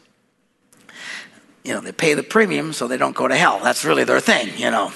you 1.63 1.73
know, 1.73 1.81
they 1.81 1.91
pay 1.91 2.13
the 2.13 2.23
premium 2.23 2.73
so 2.73 2.87
they 2.87 2.97
don't 2.97 3.15
go 3.15 3.27
to 3.27 3.35
hell. 3.35 3.59
That's 3.61 3.85
really 3.85 4.03
their 4.03 4.19
thing, 4.19 4.57
you 4.57 4.71
know. 4.71 4.91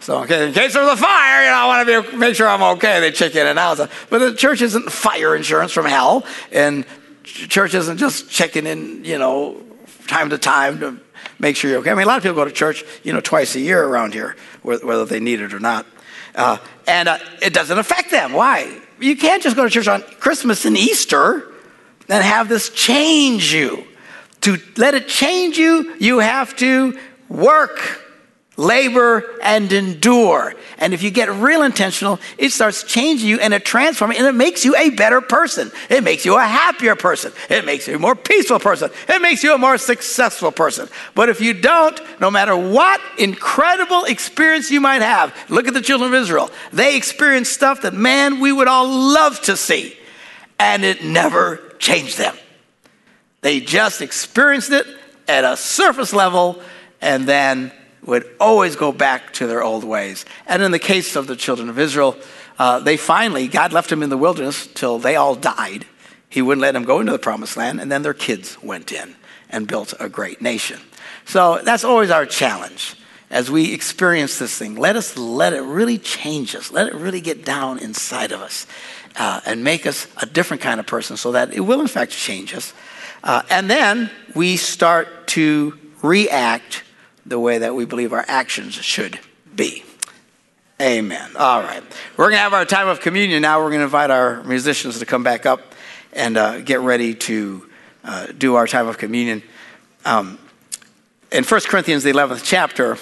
So 0.00 0.22
okay, 0.24 0.48
in 0.48 0.52
case 0.52 0.74
there's 0.74 0.88
a 0.88 0.96
fire, 0.96 1.44
you 1.44 1.50
know, 1.50 1.56
I 1.56 1.66
want 1.66 1.88
to 1.88 2.10
be, 2.10 2.16
make 2.16 2.34
sure 2.34 2.48
I'm 2.48 2.62
okay. 2.76 2.98
They 3.00 3.12
check 3.12 3.36
in 3.36 3.46
and 3.46 3.58
out. 3.58 3.78
But 4.10 4.18
the 4.18 4.34
church 4.34 4.60
isn't 4.60 4.90
fire 4.90 5.36
insurance 5.36 5.72
from 5.72 5.86
hell, 5.86 6.26
and 6.50 6.84
church 7.22 7.74
isn't 7.74 7.98
just 7.98 8.28
checking 8.28 8.66
in, 8.66 9.04
you 9.04 9.16
know, 9.16 9.62
time 10.08 10.30
to 10.30 10.38
time 10.38 10.80
to 10.80 10.98
make 11.38 11.56
sure 11.56 11.70
you're 11.70 11.80
okay. 11.80 11.92
I 11.92 11.94
mean, 11.94 12.04
a 12.04 12.08
lot 12.08 12.16
of 12.16 12.24
people 12.24 12.34
go 12.34 12.44
to 12.44 12.50
church, 12.50 12.84
you 13.04 13.12
know, 13.12 13.20
twice 13.20 13.54
a 13.54 13.60
year 13.60 13.82
around 13.82 14.12
here, 14.12 14.34
whether 14.62 15.04
they 15.04 15.20
need 15.20 15.40
it 15.40 15.54
or 15.54 15.60
not, 15.60 15.86
uh, 16.34 16.58
and 16.88 17.08
uh, 17.08 17.18
it 17.40 17.52
doesn't 17.54 17.78
affect 17.78 18.10
them. 18.10 18.32
Why? 18.32 18.76
You 18.98 19.16
can't 19.16 19.42
just 19.42 19.54
go 19.54 19.64
to 19.64 19.70
church 19.70 19.88
on 19.88 20.02
Christmas 20.18 20.64
and 20.64 20.76
Easter 20.76 21.48
and 22.08 22.24
have 22.24 22.48
this 22.48 22.70
change 22.70 23.54
you. 23.54 23.86
To 24.42 24.58
let 24.76 24.94
it 24.94 25.08
change 25.08 25.56
you, 25.56 25.94
you 25.98 26.18
have 26.18 26.56
to 26.56 26.98
work, 27.28 28.00
labor, 28.56 29.38
and 29.40 29.72
endure. 29.72 30.54
And 30.78 30.92
if 30.92 31.02
you 31.02 31.12
get 31.12 31.30
real 31.30 31.62
intentional, 31.62 32.18
it 32.38 32.50
starts 32.50 32.82
changing 32.82 33.28
you 33.28 33.38
and 33.38 33.54
it 33.54 33.64
transforms 33.64 34.16
and 34.18 34.26
it 34.26 34.34
makes 34.34 34.64
you 34.64 34.74
a 34.76 34.90
better 34.90 35.20
person. 35.20 35.70
It 35.88 36.02
makes 36.02 36.24
you 36.24 36.36
a 36.36 36.42
happier 36.42 36.96
person. 36.96 37.32
It 37.48 37.64
makes 37.64 37.86
you 37.86 37.94
a 37.94 37.98
more 38.00 38.16
peaceful 38.16 38.58
person. 38.58 38.90
It 39.08 39.22
makes 39.22 39.44
you 39.44 39.54
a 39.54 39.58
more 39.58 39.78
successful 39.78 40.50
person. 40.50 40.88
But 41.14 41.28
if 41.28 41.40
you 41.40 41.54
don't, 41.54 42.00
no 42.20 42.30
matter 42.30 42.56
what 42.56 43.00
incredible 43.18 44.04
experience 44.04 44.72
you 44.72 44.80
might 44.80 45.02
have, 45.02 45.32
look 45.50 45.68
at 45.68 45.74
the 45.74 45.80
children 45.80 46.12
of 46.12 46.20
Israel. 46.20 46.50
They 46.72 46.96
experienced 46.96 47.52
stuff 47.52 47.82
that, 47.82 47.94
man, 47.94 48.40
we 48.40 48.50
would 48.50 48.68
all 48.68 48.88
love 48.88 49.40
to 49.42 49.56
see. 49.56 49.96
And 50.58 50.84
it 50.84 51.04
never 51.04 51.58
changed 51.78 52.18
them. 52.18 52.36
They 53.42 53.60
just 53.60 54.00
experienced 54.00 54.70
it 54.70 54.86
at 55.28 55.44
a 55.44 55.56
surface 55.56 56.12
level 56.12 56.60
and 57.00 57.26
then 57.26 57.72
would 58.04 58.28
always 58.40 58.76
go 58.76 58.90
back 58.90 59.32
to 59.34 59.46
their 59.46 59.62
old 59.62 59.84
ways. 59.84 60.24
And 60.46 60.62
in 60.62 60.70
the 60.70 60.78
case 60.78 61.14
of 61.14 61.26
the 61.26 61.36
children 61.36 61.68
of 61.68 61.78
Israel, 61.78 62.16
uh, 62.58 62.78
they 62.80 62.96
finally, 62.96 63.48
God 63.48 63.72
left 63.72 63.90
them 63.90 64.02
in 64.02 64.10
the 64.10 64.16
wilderness 64.16 64.66
till 64.66 64.98
they 64.98 65.16
all 65.16 65.34
died. 65.34 65.86
He 66.28 66.42
wouldn't 66.42 66.62
let 66.62 66.72
them 66.72 66.84
go 66.84 67.00
into 67.00 67.12
the 67.12 67.18
promised 67.18 67.56
land, 67.56 67.80
and 67.80 67.92
then 67.92 68.02
their 68.02 68.14
kids 68.14 68.60
went 68.62 68.90
in 68.90 69.16
and 69.50 69.68
built 69.68 69.94
a 70.00 70.08
great 70.08 70.40
nation. 70.40 70.80
So 71.24 71.60
that's 71.62 71.84
always 71.84 72.10
our 72.10 72.26
challenge 72.26 72.96
as 73.30 73.50
we 73.50 73.72
experience 73.72 74.38
this 74.38 74.56
thing. 74.56 74.76
Let 74.76 74.96
us 74.96 75.16
let 75.16 75.52
it 75.52 75.62
really 75.62 75.98
change 75.98 76.54
us, 76.54 76.70
let 76.70 76.88
it 76.88 76.94
really 76.94 77.20
get 77.20 77.44
down 77.44 77.78
inside 77.78 78.32
of 78.32 78.40
us 78.40 78.66
uh, 79.16 79.40
and 79.46 79.64
make 79.64 79.86
us 79.86 80.06
a 80.20 80.26
different 80.26 80.62
kind 80.62 80.80
of 80.80 80.86
person 80.86 81.16
so 81.16 81.32
that 81.32 81.52
it 81.52 81.60
will, 81.60 81.80
in 81.80 81.86
fact, 81.86 82.12
change 82.12 82.54
us. 82.54 82.72
Uh, 83.22 83.42
and 83.50 83.70
then 83.70 84.10
we 84.34 84.56
start 84.56 85.26
to 85.28 85.78
react 86.02 86.82
the 87.24 87.38
way 87.38 87.58
that 87.58 87.74
we 87.74 87.84
believe 87.84 88.12
our 88.12 88.24
actions 88.26 88.74
should 88.74 89.20
be. 89.54 89.84
Amen. 90.80 91.30
All 91.36 91.62
right. 91.62 91.82
We're 92.16 92.26
going 92.26 92.38
to 92.38 92.42
have 92.42 92.54
our 92.54 92.64
time 92.64 92.88
of 92.88 93.00
communion 93.00 93.42
now. 93.42 93.60
We're 93.60 93.70
going 93.70 93.80
to 93.80 93.84
invite 93.84 94.10
our 94.10 94.42
musicians 94.42 94.98
to 94.98 95.06
come 95.06 95.22
back 95.22 95.46
up 95.46 95.60
and 96.12 96.36
uh, 96.36 96.60
get 96.60 96.80
ready 96.80 97.14
to 97.14 97.68
uh, 98.02 98.26
do 98.36 98.56
our 98.56 98.66
time 98.66 98.88
of 98.88 98.98
communion. 98.98 99.42
Um, 100.04 100.38
in 101.30 101.44
1 101.44 101.60
Corinthians, 101.68 102.02
the 102.02 102.10
11th 102.10 102.42
chapter, 102.44 102.98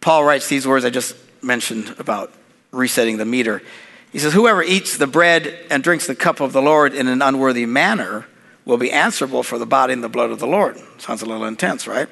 Paul 0.00 0.24
writes 0.24 0.48
these 0.48 0.66
words 0.66 0.84
I 0.84 0.90
just 0.90 1.14
mentioned 1.40 1.94
about 1.98 2.32
resetting 2.72 3.18
the 3.18 3.24
meter. 3.24 3.62
He 4.12 4.18
says, 4.18 4.32
Whoever 4.32 4.62
eats 4.62 4.96
the 4.96 5.06
bread 5.06 5.56
and 5.70 5.82
drinks 5.84 6.08
the 6.08 6.16
cup 6.16 6.40
of 6.40 6.52
the 6.52 6.60
Lord 6.60 6.94
in 6.94 7.06
an 7.06 7.22
unworthy 7.22 7.64
manner 7.64 8.26
will 8.64 8.78
be 8.78 8.90
answerable 8.90 9.42
for 9.42 9.58
the 9.58 9.66
body 9.66 9.92
and 9.92 10.02
the 10.02 10.08
blood 10.08 10.30
of 10.30 10.38
the 10.38 10.46
Lord. 10.46 10.78
Sounds 10.98 11.22
a 11.22 11.26
little 11.26 11.44
intense, 11.44 11.86
right? 11.86 12.08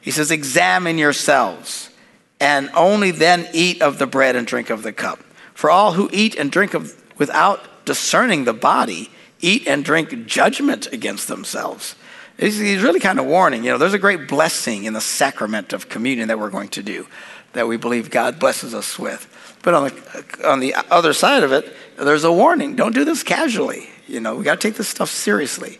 He 0.00 0.10
says, 0.10 0.30
Examine 0.30 0.98
yourselves, 0.98 1.90
and 2.40 2.70
only 2.74 3.10
then 3.10 3.48
eat 3.52 3.82
of 3.82 3.98
the 3.98 4.06
bread 4.06 4.36
and 4.36 4.46
drink 4.46 4.70
of 4.70 4.82
the 4.82 4.92
cup. 4.92 5.20
For 5.54 5.70
all 5.70 5.92
who 5.92 6.08
eat 6.12 6.36
and 6.36 6.52
drink 6.52 6.74
of, 6.74 7.02
without 7.18 7.84
discerning 7.84 8.44
the 8.44 8.52
body 8.52 9.10
eat 9.40 9.66
and 9.66 9.84
drink 9.84 10.26
judgment 10.26 10.92
against 10.92 11.28
themselves. 11.28 11.94
He's, 12.38 12.82
really 12.82 13.00
kind 13.00 13.18
of 13.18 13.26
warning. 13.26 13.64
You 13.64 13.72
know, 13.72 13.78
there's 13.78 13.94
a 13.94 13.98
great 13.98 14.28
blessing 14.28 14.84
in 14.84 14.92
the 14.92 15.00
sacrament 15.00 15.72
of 15.72 15.88
communion 15.88 16.28
that 16.28 16.38
we're 16.38 16.50
going 16.50 16.68
to 16.70 16.82
do. 16.82 17.06
that 17.54 17.66
we 17.66 17.76
believe 17.76 18.10
God 18.10 18.38
blesses 18.38 18.74
us 18.74 18.98
with. 18.98 19.26
But 19.62 19.74
on 19.74 19.88
the, 19.88 20.48
on 20.48 20.60
the 20.60 20.74
other 20.90 21.12
side 21.12 21.42
of 21.42 21.50
it, 21.50 21.74
there's 21.96 22.24
a 22.24 22.32
warning. 22.32 22.76
Don't 22.76 22.94
do 22.94 23.04
this 23.04 23.22
casually. 23.22 23.88
You 24.08 24.20
know, 24.20 24.36
we 24.36 24.44
got 24.44 24.60
to 24.60 24.68
take 24.68 24.76
this 24.76 24.88
stuff 24.88 25.10
seriously. 25.10 25.78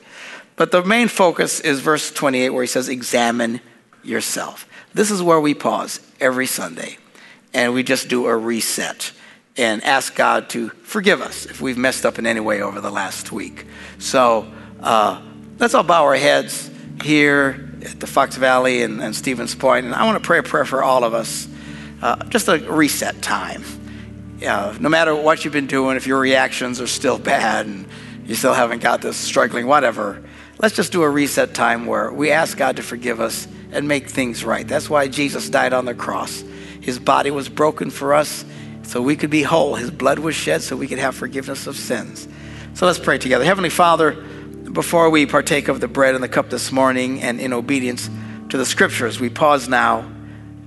But 0.57 0.71
the 0.73 0.85
main 0.85 1.09
focus 1.09 1.61
is 1.61 1.81
verse 1.81 2.11
28 2.11 2.51
where 2.51 2.63
he 2.63 2.69
says, 2.69 2.89
examine 2.89 3.61
yourself. 4.03 4.69
This 4.93 5.11
is 5.11 5.23
where 5.23 5.41
we 5.41 5.55
pause 5.55 6.01
every 6.21 6.47
Sunday 6.47 6.99
and 7.55 7.75
we 7.75 7.83
just 7.83 8.09
do 8.09 8.27
a 8.27 8.37
reset 8.37 9.13
and 9.57 9.83
ask 9.85 10.15
God 10.15 10.49
to 10.51 10.69
forgive 10.69 11.21
us 11.21 11.47
if 11.47 11.61
we've 11.61 11.79
messed 11.79 12.07
up 12.07 12.19
in 12.19 12.27
any 12.27 12.41
way 12.41 12.63
over 12.63 12.81
the 12.81 12.91
last 12.91 13.33
week. 13.33 13.67
So 13.99 14.51
uh, 14.81 15.23
let's 15.59 15.75
all 15.75 15.83
bow 15.83 16.05
our 16.05 16.17
heads 16.17 16.71
here 17.03 17.71
at 17.83 18.01
the 18.01 18.07
Fox 18.07 18.37
Valley 18.37 18.83
and, 18.83 19.01
and 19.01 19.15
Stevens 19.15 19.55
Point, 19.55 19.87
and 19.87 19.95
I 19.95 20.05
want 20.05 20.21
to 20.23 20.27
pray 20.27 20.39
a 20.39 20.43
prayer 20.43 20.65
for 20.65 20.83
all 20.83 21.05
of 21.05 21.15
us. 21.15 21.49
Uh, 22.01 22.25
just 22.25 22.49
a 22.49 22.59
reset 22.59 23.21
time. 23.23 23.65
Uh, 24.47 24.77
no 24.79 24.89
matter 24.89 25.15
what 25.15 25.45
you've 25.45 25.53
been 25.53 25.67
doing, 25.67 25.97
if 25.97 26.07
your 26.07 26.21
reactions 26.21 26.81
are 26.81 26.87
still 26.87 27.19
bad 27.19 27.67
and 27.67 27.87
you 28.29 28.35
still 28.35 28.53
haven't 28.53 28.83
got 28.83 29.01
this 29.01 29.17
struggling, 29.17 29.67
whatever, 29.67 30.23
let's 30.59 30.77
just 30.77 30.93
do 30.93 31.03
a 31.03 31.09
reset 31.09 31.55
time 31.55 31.87
where 31.87 32.13
we 32.13 32.31
ask 32.31 32.59
God 32.59 32.77
to 32.77 32.83
forgive 32.83 33.21
us 33.21 33.49
and 33.73 33.89
make 33.89 34.09
things 34.09 34.45
right. 34.45 34.69
That's 34.69 34.91
why 34.91 35.09
Jesus 35.09 35.49
died 35.49 35.73
on 35.73 35.87
the 35.87 35.95
cross. 35.95 36.45
His 36.83 36.99
body 36.99 37.31
was 37.31 37.49
broken 37.49 37.91
for 37.91 38.13
us 38.13 38.45
so 38.83 39.01
we 39.01 39.17
could 39.17 39.31
be 39.31 39.43
whole. 39.43 39.77
His 39.77 39.91
blood 39.91 40.19
was 40.19 40.35
shed 40.35 40.61
so 40.61 40.77
we 40.77 40.87
could 40.87 40.99
have 40.99 41.17
forgiveness 41.17 41.67
of 41.67 41.77
sins. 41.77 42.29
So 42.75 42.85
let's 42.85 42.99
pray 42.99 43.17
together. 43.17 43.47
Heavenly 43.47 43.71
Father, 43.71 44.13
before 44.13 45.09
we 45.09 45.25
partake 45.25 45.69
of 45.69 45.81
the 45.81 45.89
bread 45.89 46.15
and 46.15 46.23
the 46.23 46.29
cup 46.29 46.51
this 46.51 46.71
morning 46.71 47.23
and 47.23 47.41
in 47.41 47.55
obedience 47.55 48.11
to 48.51 48.59
the 48.59 48.67
scriptures, 48.67 49.19
we 49.19 49.31
pause 49.31 49.71
now 49.71 50.07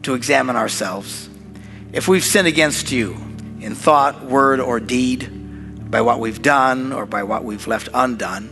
to 0.02 0.16
examine 0.16 0.56
ourselves. 0.56 1.30
If 1.94 2.08
we've 2.08 2.24
sinned 2.24 2.48
against 2.48 2.92
you 2.92 3.12
in 3.60 3.76
thought, 3.76 4.26
word, 4.26 4.60
or 4.60 4.80
deed, 4.80 5.41
by 5.92 6.02
what 6.02 6.20
we've 6.20 6.42
done 6.42 6.92
or 6.92 7.06
by 7.06 7.22
what 7.22 7.44
we've 7.44 7.68
left 7.68 7.90
undone, 7.94 8.52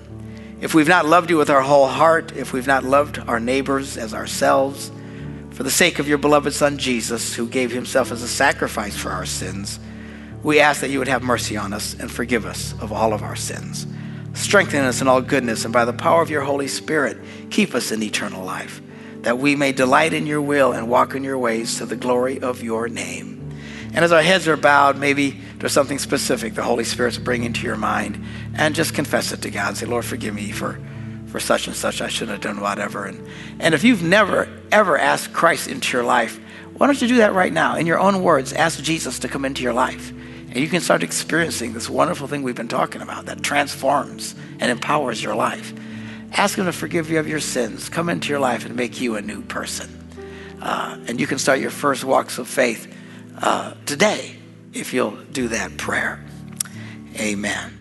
if 0.61 0.73
we've 0.73 0.87
not 0.87 1.05
loved 1.05 1.29
you 1.29 1.37
with 1.37 1.49
our 1.49 1.61
whole 1.61 1.87
heart, 1.87 2.35
if 2.35 2.53
we've 2.53 2.67
not 2.67 2.83
loved 2.83 3.17
our 3.17 3.39
neighbors 3.39 3.97
as 3.97 4.13
ourselves, 4.13 4.91
for 5.51 5.63
the 5.63 5.71
sake 5.71 5.99
of 5.99 6.07
your 6.07 6.17
beloved 6.17 6.53
Son 6.53 6.77
Jesus, 6.77 7.33
who 7.33 7.47
gave 7.47 7.71
himself 7.71 8.11
as 8.11 8.21
a 8.21 8.27
sacrifice 8.27 8.95
for 8.95 9.09
our 9.09 9.25
sins, 9.25 9.79
we 10.43 10.59
ask 10.59 10.81
that 10.81 10.89
you 10.89 10.99
would 10.99 11.07
have 11.07 11.23
mercy 11.23 11.57
on 11.57 11.73
us 11.73 11.95
and 11.99 12.11
forgive 12.11 12.45
us 12.45 12.73
of 12.81 12.91
all 12.91 13.13
of 13.13 13.23
our 13.23 13.35
sins. 13.35 13.87
Strengthen 14.33 14.85
us 14.85 15.01
in 15.01 15.07
all 15.07 15.21
goodness, 15.21 15.65
and 15.65 15.73
by 15.73 15.85
the 15.85 15.93
power 15.93 16.21
of 16.21 16.29
your 16.29 16.43
Holy 16.43 16.67
Spirit, 16.67 17.17
keep 17.49 17.73
us 17.73 17.91
in 17.91 18.03
eternal 18.03 18.45
life 18.45 18.81
that 19.21 19.37
we 19.37 19.55
may 19.55 19.71
delight 19.71 20.13
in 20.13 20.25
your 20.25 20.41
will 20.41 20.71
and 20.71 20.89
walk 20.89 21.13
in 21.13 21.23
your 21.23 21.37
ways 21.37 21.77
to 21.77 21.85
the 21.85 21.95
glory 21.95 22.39
of 22.39 22.63
your 22.63 22.87
name. 22.87 23.38
And 23.93 24.05
as 24.05 24.11
our 24.11 24.21
heads 24.21 24.47
are 24.47 24.57
bowed, 24.57 24.97
maybe 24.97 25.41
there's 25.57 25.71
something 25.71 25.99
specific 25.99 26.53
the 26.53 26.63
Holy 26.63 26.83
Spirit's 26.83 27.17
bringing 27.17 27.53
to 27.53 27.65
your 27.65 27.75
mind, 27.75 28.23
and 28.55 28.75
just 28.75 28.93
confess 28.93 29.31
it 29.31 29.41
to 29.41 29.49
God. 29.49 29.77
Say, 29.77 29.87
Lord, 29.87 30.05
forgive 30.05 30.33
me 30.33 30.51
for, 30.51 30.79
for 31.27 31.39
such 31.39 31.67
and 31.67 31.75
such. 31.75 32.01
I 32.01 32.07
shouldn't 32.07 32.31
have 32.31 32.41
done 32.41 32.61
whatever. 32.61 33.05
And, 33.05 33.27
and 33.59 33.73
if 33.73 33.83
you've 33.83 34.03
never, 34.03 34.47
ever 34.71 34.97
asked 34.97 35.33
Christ 35.33 35.67
into 35.67 35.97
your 35.97 36.05
life, 36.05 36.39
why 36.77 36.87
don't 36.87 37.01
you 37.01 37.07
do 37.07 37.17
that 37.17 37.33
right 37.33 37.51
now? 37.51 37.75
In 37.75 37.87
your 37.87 37.99
own 37.99 38.23
words, 38.23 38.53
ask 38.53 38.81
Jesus 38.81 39.19
to 39.19 39.27
come 39.27 39.43
into 39.43 39.63
your 39.63 39.73
life. 39.73 40.11
And 40.11 40.57
you 40.57 40.67
can 40.67 40.81
start 40.81 41.03
experiencing 41.03 41.73
this 41.73 41.89
wonderful 41.89 42.27
thing 42.27 42.41
we've 42.41 42.55
been 42.55 42.67
talking 42.67 43.01
about 43.01 43.25
that 43.25 43.43
transforms 43.43 44.33
and 44.59 44.71
empowers 44.71 45.21
your 45.21 45.35
life. 45.35 45.73
Ask 46.33 46.57
Him 46.57 46.65
to 46.65 46.71
forgive 46.71 47.09
you 47.09 47.19
of 47.19 47.27
your 47.27 47.39
sins, 47.39 47.89
come 47.89 48.07
into 48.07 48.29
your 48.29 48.39
life 48.39 48.65
and 48.65 48.75
make 48.75 49.01
you 49.01 49.15
a 49.15 49.21
new 49.21 49.41
person. 49.41 49.89
Uh, 50.61 50.97
and 51.07 51.19
you 51.19 51.27
can 51.27 51.39
start 51.39 51.59
your 51.59 51.69
first 51.69 52.03
walks 52.03 52.37
of 52.37 52.47
faith 52.47 52.95
uh, 53.41 53.73
today 53.85 54.35
if 54.73 54.93
you'll 54.93 55.17
do 55.31 55.47
that 55.49 55.77
prayer. 55.77 56.23
Amen. 57.17 57.78